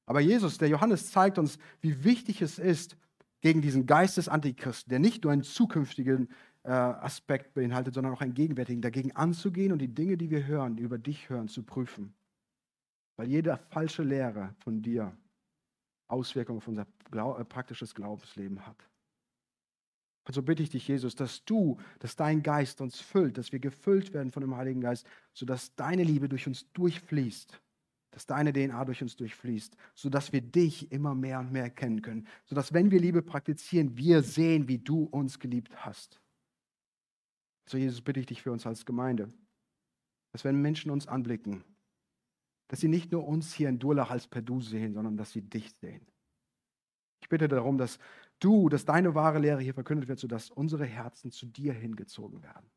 Aber 0.07 0.21
Jesus, 0.21 0.57
der 0.57 0.69
Johannes 0.69 1.11
zeigt 1.11 1.39
uns, 1.39 1.59
wie 1.81 2.05
wichtig 2.05 2.41
es 2.41 2.59
ist, 2.59 2.97
gegen 3.41 3.63
diesen 3.63 3.87
Geist 3.87 4.17
des 4.17 4.29
Antichristen, 4.29 4.91
der 4.91 4.99
nicht 4.99 5.25
nur 5.25 5.33
einen 5.33 5.43
zukünftigen 5.43 6.29
äh, 6.63 6.71
Aspekt 6.71 7.55
beinhaltet, 7.55 7.95
sondern 7.95 8.13
auch 8.13 8.21
einen 8.21 8.35
gegenwärtigen, 8.35 8.83
dagegen 8.83 9.17
anzugehen 9.17 9.73
und 9.73 9.79
die 9.79 9.95
Dinge, 9.95 10.17
die 10.17 10.31
wir 10.31 10.47
hören, 10.47 10.77
die 10.77 10.83
über 10.83 10.99
dich 10.99 11.29
hören, 11.31 11.49
zu 11.49 11.63
prüfen. 11.63 12.15
Weil 13.17 13.29
jede 13.29 13.57
falsche 13.71 14.03
Lehre 14.03 14.55
von 14.59 14.83
dir 14.83 15.17
Auswirkungen 16.09 16.59
auf 16.59 16.69
unser 16.69 16.87
Glau 17.11 17.39
äh, 17.39 17.45
praktisches 17.45 17.95
Glaubensleben 17.95 18.67
hat. 18.67 18.77
Und 20.27 20.35
so 20.35 20.43
bitte 20.43 20.63
ich 20.63 20.71
dich, 20.71 20.87
Jesus, 20.87 21.15
dass 21.15 21.45
du, 21.45 21.79
dass 21.99 22.15
dein 22.15 22.43
Geist 22.43 22.81
uns 22.81 23.01
füllt, 23.01 23.39
dass 23.39 23.53
wir 23.53 23.59
gefüllt 23.59 24.13
werden 24.13 24.31
von 24.31 24.43
dem 24.43 24.55
Heiligen 24.55 24.81
Geist, 24.81 25.07
sodass 25.33 25.75
deine 25.77 26.05
Liebe 26.05 26.29
durch 26.29 26.47
uns 26.47 26.71
durchfließt 26.73 27.61
dass 28.11 28.27
deine 28.27 28.53
DNA 28.53 28.85
durch 28.85 29.03
uns 29.03 29.17
durchfließt, 29.17 29.77
sodass 29.95 30.33
wir 30.33 30.41
dich 30.41 30.91
immer 30.91 31.15
mehr 31.15 31.39
und 31.41 31.53
mehr 31.53 31.65
erkennen 31.65 32.03
können, 32.03 32.27
sodass 32.45 32.73
wenn 32.73 32.91
wir 32.91 33.01
Liebe 33.01 33.23
praktizieren, 33.23 33.97
wir 33.97 34.23
sehen, 34.23 34.69
wie 34.69 34.79
du 34.79 35.05
uns 35.05 35.39
geliebt 35.39 35.85
hast. 35.85 36.21
So, 37.69 37.79
Jesus, 37.79 38.01
bitte 38.03 38.21
ich 38.21 38.27
dich 38.27 38.43
für 38.43 38.51
uns 38.51 38.67
als 38.67 38.85
Gemeinde, 38.85 39.29
dass 40.33 40.45
wenn 40.45 40.61
Menschen 40.61 40.91
uns 40.91 41.07
anblicken, 41.07 41.65
dass 42.69 42.81
sie 42.81 42.89
nicht 42.89 43.13
nur 43.13 43.27
uns 43.27 43.53
hier 43.53 43.69
in 43.69 43.79
Durlach 43.79 44.11
als 44.11 44.27
per 44.27 44.43
Du 44.43 44.61
sehen, 44.61 44.95
sondern 44.95 45.17
dass 45.17 45.33
sie 45.33 45.43
dich 45.43 45.73
sehen. 45.81 46.07
Ich 47.21 47.29
bitte 47.29 47.49
darum, 47.49 47.79
dass 47.79 47.99
du, 48.41 48.69
dass 48.69 48.85
deine 48.85 49.15
wahre 49.15 49.39
Lehre 49.39 49.61
hier 49.61 49.75
verkündet 49.75 50.09
wird, 50.09 50.19
sodass 50.19 50.51
unsere 50.51 50.85
Herzen 50.85 51.31
zu 51.31 51.47
dir 51.47 51.73
hingezogen 51.73 52.43
werden. 52.43 52.71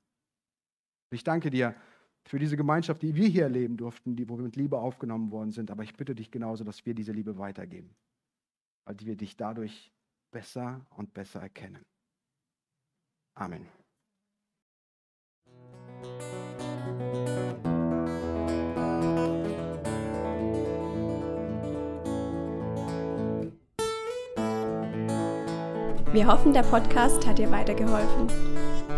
Ich 1.11 1.23
danke 1.23 1.49
dir, 1.49 1.75
für 2.25 2.39
diese 2.39 2.57
Gemeinschaft, 2.57 3.01
die 3.01 3.15
wir 3.15 3.27
hier 3.27 3.43
erleben 3.43 3.77
durften, 3.77 4.15
die, 4.15 4.27
wo 4.27 4.37
wir 4.37 4.43
mit 4.43 4.55
Liebe 4.55 4.77
aufgenommen 4.77 5.31
worden 5.31 5.51
sind. 5.51 5.69
Aber 5.71 5.83
ich 5.83 5.95
bitte 5.95 6.15
dich 6.15 6.31
genauso, 6.31 6.63
dass 6.63 6.85
wir 6.85 6.93
diese 6.93 7.11
Liebe 7.11 7.37
weitergeben, 7.37 7.95
weil 8.85 8.95
wir 9.01 9.15
dich 9.15 9.35
dadurch 9.35 9.91
besser 10.31 10.85
und 10.95 11.13
besser 11.13 11.41
erkennen. 11.41 11.83
Amen. 13.35 13.65
Wir 26.13 26.27
hoffen, 26.27 26.53
der 26.53 26.61
Podcast 26.61 27.25
hat 27.25 27.39
dir 27.39 27.49
weitergeholfen. 27.49 28.27